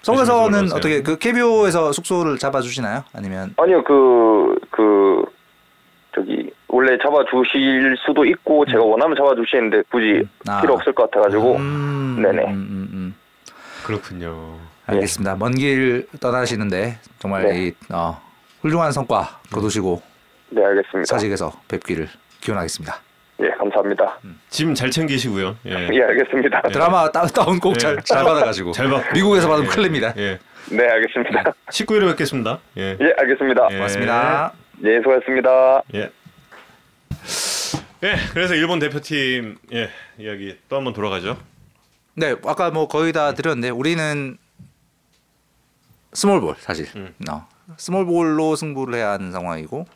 [0.00, 0.72] 서울에서는.
[0.72, 3.04] 어떻게 그 KBO에서 숙소를 잡아주시나요?
[3.14, 5.22] 아니면 아니요, 그, 그,
[6.14, 10.60] 저기, 원래 잡아주실 수도 있고, 제가 원하면 잡아주시는데, 굳이 아.
[10.62, 12.44] 필요 없을 것 같아가지고, 음, 네네.
[12.46, 13.14] 음, 음, 음.
[13.84, 14.58] 그렇군요.
[14.86, 15.36] 알겠습니다.
[15.36, 17.66] 먼길 떠나시는데 정말 네.
[17.68, 18.20] 이 어,
[18.62, 20.02] 훌륭한 성과 거두시고
[20.50, 21.04] 네, 알겠습니다.
[21.14, 22.08] 사직에서 뵙기를
[22.40, 22.96] 기원하겠습니다.
[23.42, 24.18] 예, 감사합니다.
[24.50, 25.56] 짐 잘 챙기시고요.
[25.66, 25.70] 예.
[25.92, 26.62] 예, 알겠습니다.
[26.62, 28.00] 드라마 따, 다운 꼭잘 예.
[28.02, 29.12] 잘 받아가지고 잘 받고.
[29.14, 29.74] 미국에서 받으면 예.
[29.74, 30.12] 큰일 납니다.
[30.16, 30.38] 예.
[30.70, 31.52] 네, 알겠습니다.
[31.70, 32.58] 19일에 뵙겠습니다.
[32.76, 32.96] 예.
[33.00, 33.68] 예, 알겠습니다.
[33.70, 33.74] 예.
[33.76, 34.52] 고맙습니다.
[34.84, 35.82] 예, 수고하셨습니다.
[35.94, 36.10] 예.
[38.02, 41.38] 예, 그래서 일본 대표팀 예, 이야기 또 한번 돌아가죠.
[42.14, 44.36] 네, 아까 뭐 거의 다 드렸는데 우리는
[46.12, 47.14] 스몰볼 사실 음.
[47.30, 47.46] 어,
[47.76, 49.86] 스몰볼로 승부를 해야 하는 상황이고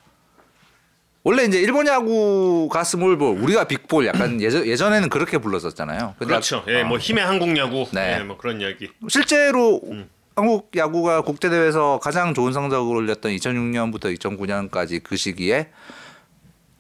[1.25, 6.15] 원래 이제 일본 야구가 스몰볼 우리가 빅볼 약간 예전 예전에는 그렇게 불렀었잖아요.
[6.21, 6.65] 그렇죠.
[6.69, 8.19] 예, 어, 뭐 힘의 한국 야구, 네.
[8.21, 8.89] 예, 뭐 그런 이야기.
[9.09, 10.09] 실제로 음.
[10.37, 15.71] 한국 야구가 국제 대회에서 가장 좋은 성적을 올렸던 2006년부터 2009년까지 그 시기에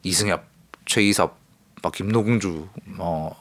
[0.05, 0.45] 이승엽,
[0.87, 1.37] 최이섭,
[1.83, 3.37] 뭐 김노궁주, 뭐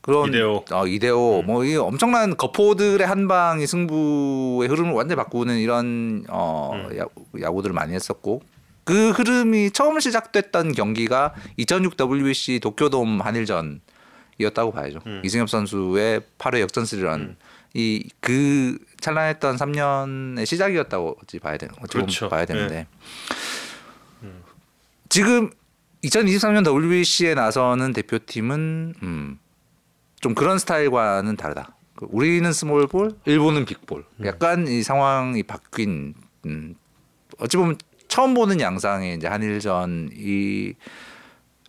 [0.00, 0.28] 그런 음.
[0.34, 0.64] 이대호.
[0.70, 0.74] 음.
[0.74, 6.98] 어, 이대호 뭐이 엄청난 거포들의 한 방이 승부의 흐름을 완전히 바꾸는 이런 어, 음.
[6.98, 7.04] 야,
[7.40, 8.42] 야구들을 많이 했었고
[8.84, 15.00] 그 흐름이 처음 시작됐던 경기가 2006 WBC 도쿄돔 한일전이었다고 봐야죠.
[15.06, 15.22] 음.
[15.24, 17.36] 이승엽 선수의 8회 역전 스리런
[17.74, 22.28] 이 그 찬란했던 3년의 시작이었다고 어찌 봐야 되는 어찌 보면 그렇죠.
[22.28, 22.86] 봐야 되는데
[25.16, 25.48] 지금
[26.04, 29.38] 2023년 WBC에 나서는 대표팀은 음,
[30.20, 31.74] 좀 그런 스타일과는 다르다.
[31.94, 34.04] 그 우리는 스몰볼, 일본은 빅볼.
[34.26, 36.12] 약간 이 상황이 바뀐
[36.44, 36.74] 음,
[37.38, 40.74] 어찌 보면 처음 보는 양상의 이제 한일전이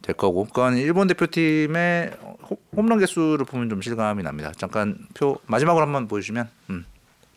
[0.01, 2.11] 될 거고 그건 일본 대표팀의
[2.49, 4.51] 호- 홈런 개수를 보면 좀 실감이 납니다.
[4.57, 6.85] 잠깐 표 마지막으로 한번 보여주시면 음,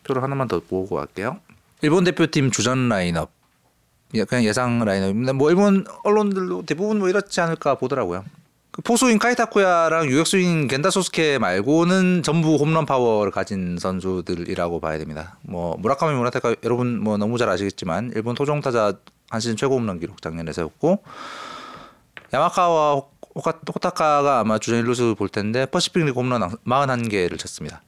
[0.03, 1.39] 표를 하나만 더 보고 갈게요.
[1.81, 3.40] 일본 대표팀 주전 라인업 예,
[4.27, 5.33] 그냥 예상 라인업입니다.
[5.33, 8.25] 뭐 일본 언론들도 대부분 뭐 이렇지 않을까 보더라고요.
[8.71, 15.37] 그 포수인 카이 타쿠야랑 유격수인 겐다 소스케 말고는 전부 홈런 파워를 가진 선수들이라고 봐야 됩니다.
[15.41, 18.93] 뭐 무라카미 무네타카 여러분 뭐 너무 잘 아시겠지만 일본 토종 타자
[19.29, 21.03] 한 시즌 최고 홈런 기록 작년에 세웠고
[22.33, 23.03] 야마카와
[23.35, 27.81] 호타카가 아마 주전 일루수 볼 텐데 퍼시픽 리그 홈런 41개를 쳤습니다.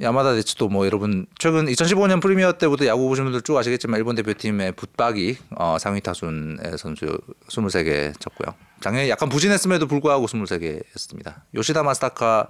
[0.00, 4.72] 야마다 대치도 뭐 여러분 최근 2015년 프리미어 때부터 야구 보신 분들 쭉 아시겠지만 일본 대표팀의
[4.72, 7.18] 붙박이 어, 상위 타순의 선수
[7.48, 8.54] 23개 쳤고요.
[8.80, 11.36] 작년에 약간 부진했음에도 불구하고 23개였습니다.
[11.54, 12.48] 요시다 마스타카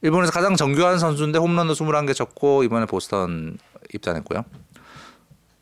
[0.00, 3.58] 일본에서 가장 정교한 선수인데 홈런도 21개 쳤고 이번에 보스턴
[3.92, 4.44] 입단했고요.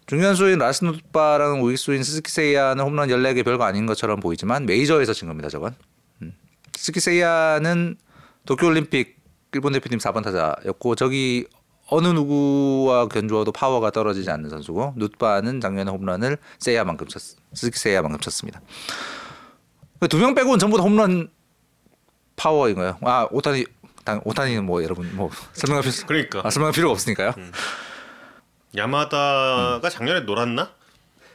[0.07, 5.49] 중견수인 라스 눗바랑 우익수인 스즈키세이아는 홈런 14개 별거 아닌 것처럼 보이지만 메이저에서 친 겁니다.
[5.49, 5.74] 저건.
[6.22, 6.34] 음.
[6.76, 7.97] 스즈키세이아는
[8.45, 9.14] 도쿄올림픽
[9.55, 11.46] 일본 대표팀 4번 타자였고 저기
[11.88, 17.20] 어느 누구와 견주어도 파워가 떨어지지 않는 선수고 눗바는 작년에 홈런을 세이야만큼 쳤
[17.55, 18.61] 스즈키세이야만큼 쳤습니다.
[20.09, 21.28] 두 명 빼고는 전부 다 홈런
[22.36, 22.98] 파워인 거예요.
[23.02, 23.64] 아 오타니
[24.05, 27.32] 당 오타니는 뭐 여러분 뭐 설명할 필요 그러니까 아, 설명할 필요가 없으니까요.
[28.76, 30.70] 야마다가 작년에 놀았나?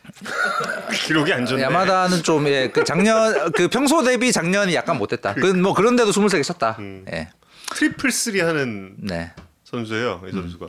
[1.05, 1.61] 기록이 안 좋네.
[1.61, 5.33] 야마다는 좀 예, 그 작년 그 평소 대비 작년이 약간 못했다.
[5.35, 6.75] 그 뭐 그런데도 23개 쳤다.
[6.79, 7.05] 음.
[7.11, 7.29] 예.
[7.79, 9.31] triple three 하는 네.
[9.63, 10.19] 선수예요.
[10.21, 10.27] 음.
[10.27, 10.67] 이 선수가.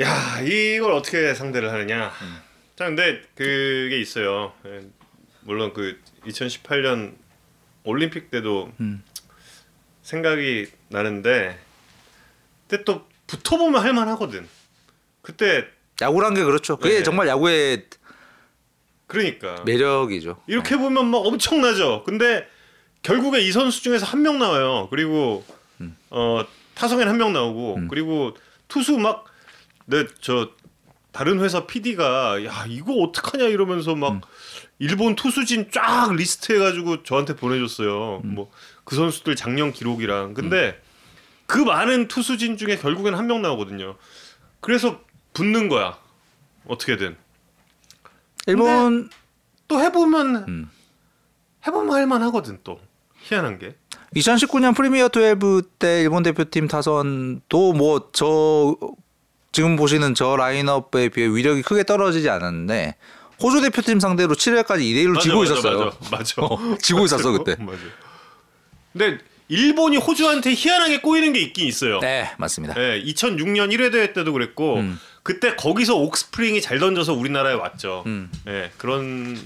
[0.00, 2.08] 야 이걸 어떻게 상대를 하느냐.
[2.22, 2.38] 음.
[2.74, 4.54] 자 근데 그게 있어요.
[4.66, 4.80] 예,
[5.42, 7.14] 물론 그 2018년
[7.84, 9.04] 올림픽 때도 음.
[10.02, 11.56] 생각이 나는데
[12.66, 14.48] 그때 또 붙어보면 할만하거든.
[15.22, 15.64] 그때
[16.02, 16.76] 야구란 게 그렇죠.
[16.76, 17.02] 그게 네.
[17.04, 17.86] 정말 야구의
[19.06, 20.42] 그러니까 매력이죠.
[20.48, 22.02] 이렇게 보면 막 엄청나죠.
[22.04, 22.48] 근데
[23.02, 24.88] 결국에 이 선수 중에서 한 명 나와요.
[24.90, 25.44] 그리고
[25.80, 25.96] 음.
[26.10, 26.44] 어
[26.74, 28.36] 타석엔 한 명 나오고 그리고
[28.68, 29.24] 투수 막
[29.86, 30.50] 내 저
[31.12, 34.20] 다른 회사 PD가 야 이거 어떡하냐 이러면서 막 음.
[34.78, 38.20] 일본 투수진 쫙 리스트 해가지고 저한테 보내줬어요.
[38.24, 38.34] 음.
[38.34, 40.80] 뭐그 선수들 작년 기록이랑 근데
[41.46, 43.96] 그 많은 투수진 중에 결국엔 한 명 나오거든요.
[44.60, 45.00] 그래서
[45.32, 45.98] 붙는 거야
[46.66, 47.16] 어떻게든.
[48.46, 49.08] 일본
[49.66, 50.70] 또 해보면 음.
[51.66, 52.80] 해보면 할만하거든 또
[53.28, 53.74] 희한한 게
[54.16, 58.76] 2019년 프리미어 12때 일본 대표팀 타선도 뭐 저
[59.52, 62.96] 지금 보시는 저 라인업에 비해 위력이 크게 떨어지지 않았는데
[63.42, 65.84] 호주 대표팀 상대로 7회까지 2대 1로 지고 있었어요.
[65.84, 66.42] 맞아, 맞아.
[66.42, 67.56] 어, 지고 있었어 그때.
[67.62, 67.78] 맞아.
[68.92, 69.18] 근데
[69.48, 72.00] 일본이 호주한테 희한하게 꼬이는 게 있긴 있어요.
[72.00, 72.74] 네 맞습니다.
[72.74, 74.98] 네, 2006년 1회 대회 때도 그랬고 음.
[75.22, 78.02] 그때 거기서 옥스프링이 잘 던져서 우리나라에 왔죠.
[78.06, 78.30] 음.
[78.44, 79.36] 네, 그런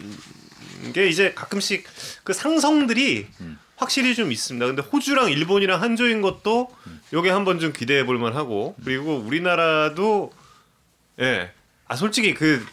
[0.92, 1.84] 게 이제 가끔씩
[2.24, 3.58] 그 상성들이 음.
[3.82, 4.64] 확실히 좀 있습니다.
[4.66, 7.00] 근데 호주랑 일본이랑 한조인 것도 음.
[7.12, 10.32] 요게 한번 좀 기대해 볼 만하고 그리고 우리나라도
[11.20, 11.50] 예.
[11.86, 12.64] 아 솔직히 그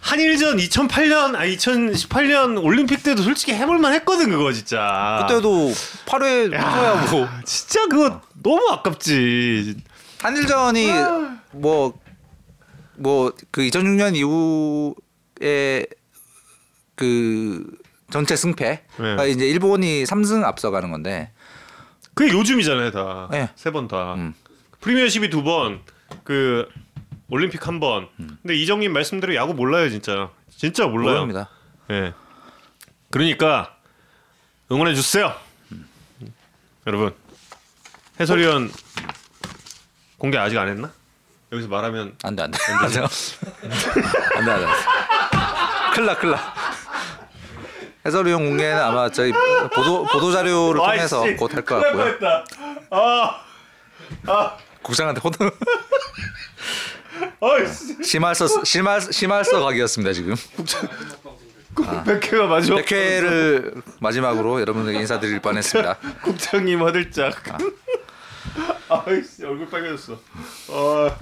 [0.00, 5.26] 한일전 2008년 아 2018년 올림픽 때도 솔직히 해볼 만 했거든 그거 진짜.
[5.26, 5.72] 그때도
[6.06, 9.76] 8회 야, 야, 뭐 진짜 그거 너무 아깝지.
[10.20, 10.88] 한일전이
[11.52, 12.04] 뭐
[12.96, 15.86] 뭐 그 2006년 이후에
[16.94, 17.66] 그
[18.10, 18.82] 전체 승패가
[19.16, 19.30] 네.
[19.30, 21.32] 이제 일본이 3승 앞서가는 건데
[22.14, 23.28] 그게 요즘이잖아요 다.
[23.30, 23.48] 네.
[23.56, 24.14] 세번 다.
[24.14, 24.34] 음.
[24.80, 25.80] 프리미어십이 두 번,
[26.22, 26.68] 그
[27.28, 28.08] 올림픽 한 번.
[28.20, 28.38] 음.
[28.42, 30.30] 근데 이정님 말씀대로 야구 몰라요 진짜.
[30.56, 31.14] 진짜 몰라요.
[31.16, 31.48] 모릅니다.
[31.90, 32.12] 예.
[33.10, 33.74] 그러니까
[34.70, 35.34] 응원해 주세요.
[36.86, 37.14] 여러분
[38.20, 38.70] 해설위원
[40.18, 40.92] 공개 아직 안 했나?
[41.50, 42.98] 여기서 말하면 안돼 안돼 안돼
[44.36, 44.66] 안돼 안돼
[45.94, 46.54] 클라 클라
[48.06, 49.32] 해설위원 공개는 아마 저희
[49.74, 52.04] 보도 보도 자료를 통해서 곧 할 것 같고요.
[52.04, 52.44] 뻔했다.
[52.90, 55.20] 아, 국장한테
[57.40, 58.02] 아이씨.
[58.02, 60.34] 심할서 심할 심할서 각이었습니다 지금.
[62.04, 65.96] 백회가 마지막 100회를 마지막으로 여러분들에게 인사드릴 뻔했습니다.
[66.22, 67.34] 국장님 화들짝.
[68.88, 70.18] 아이씨 얼굴 빨개졌어.
[70.68, 71.16] 어...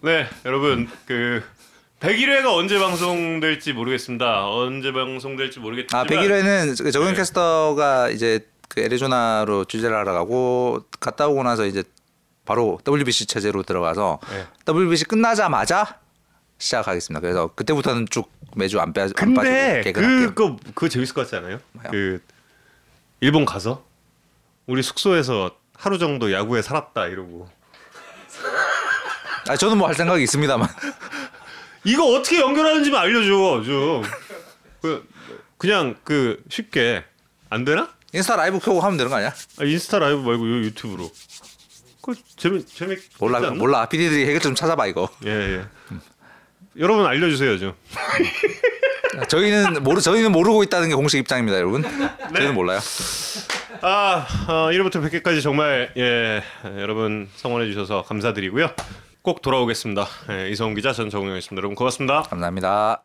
[0.00, 1.42] 네 여러분 그
[2.00, 4.46] 101회가 언제 방송될지 모르겠습니다.
[4.48, 7.16] 언제 방송될지 모르겠지만 아 101회는 정현 네.
[7.16, 11.82] 캐스터가 이제 그 애리조나로 취재를 하러 가고 갔다 오고 나서 이제
[12.44, 14.46] 바로 WBC 체제로 들어가서 네.
[14.72, 15.98] WBC 끝나자마자
[16.58, 17.20] 시작하겠습니다.
[17.20, 20.34] 그래서 그때부터는 쭉 매주 안, 빼, 안 근데 빠지고 개근할게요.
[20.34, 21.58] 그거 그거 재밌을 것 같지 않아요?
[21.72, 21.88] 뭐요?
[21.90, 22.22] 그
[23.20, 23.84] 일본 가서
[24.66, 27.48] 우리 숙소에서 하루 정도 야구에 살았다 이러고
[29.48, 30.68] 아 저는 뭐 할 생각이 있습니다만
[31.88, 34.02] 이거 어떻게 연결하는지 만 알려줘 좀.
[34.82, 35.08] 그
[35.56, 37.02] 그냥 그 쉽게
[37.48, 37.88] 안 되나?
[38.12, 39.34] 인스타 라이브 켜고 하면 되는 거 아니야?
[39.58, 41.10] 아, 인스타 라이브 말고 요 유튜브로.
[42.02, 43.50] 그 재미 재밌 몰라 않나?
[43.50, 45.08] 몰라 PD들이 해결 좀 찾아봐 이거.
[45.24, 45.64] 예 예.
[46.78, 47.74] 여러분 알려주세요 좀.
[49.28, 51.82] 저희는 모르 저희는 모르고 있다는 게 공식 입장입니다, 여러분.
[51.82, 52.34] 네.
[52.34, 52.80] 저희는 몰라요.
[53.80, 56.42] 아 어, 1회부터 100회까지 정말 예
[56.78, 58.70] 여러분 성원해 주셔서 감사드리고요.
[59.28, 60.06] 꼭 돌아오겠습니다.
[60.30, 61.58] 예, 이성훈 기자 전 정우영이었습니다.
[61.58, 62.22] 여러분 고맙습니다.
[62.22, 63.02] 감사합니다.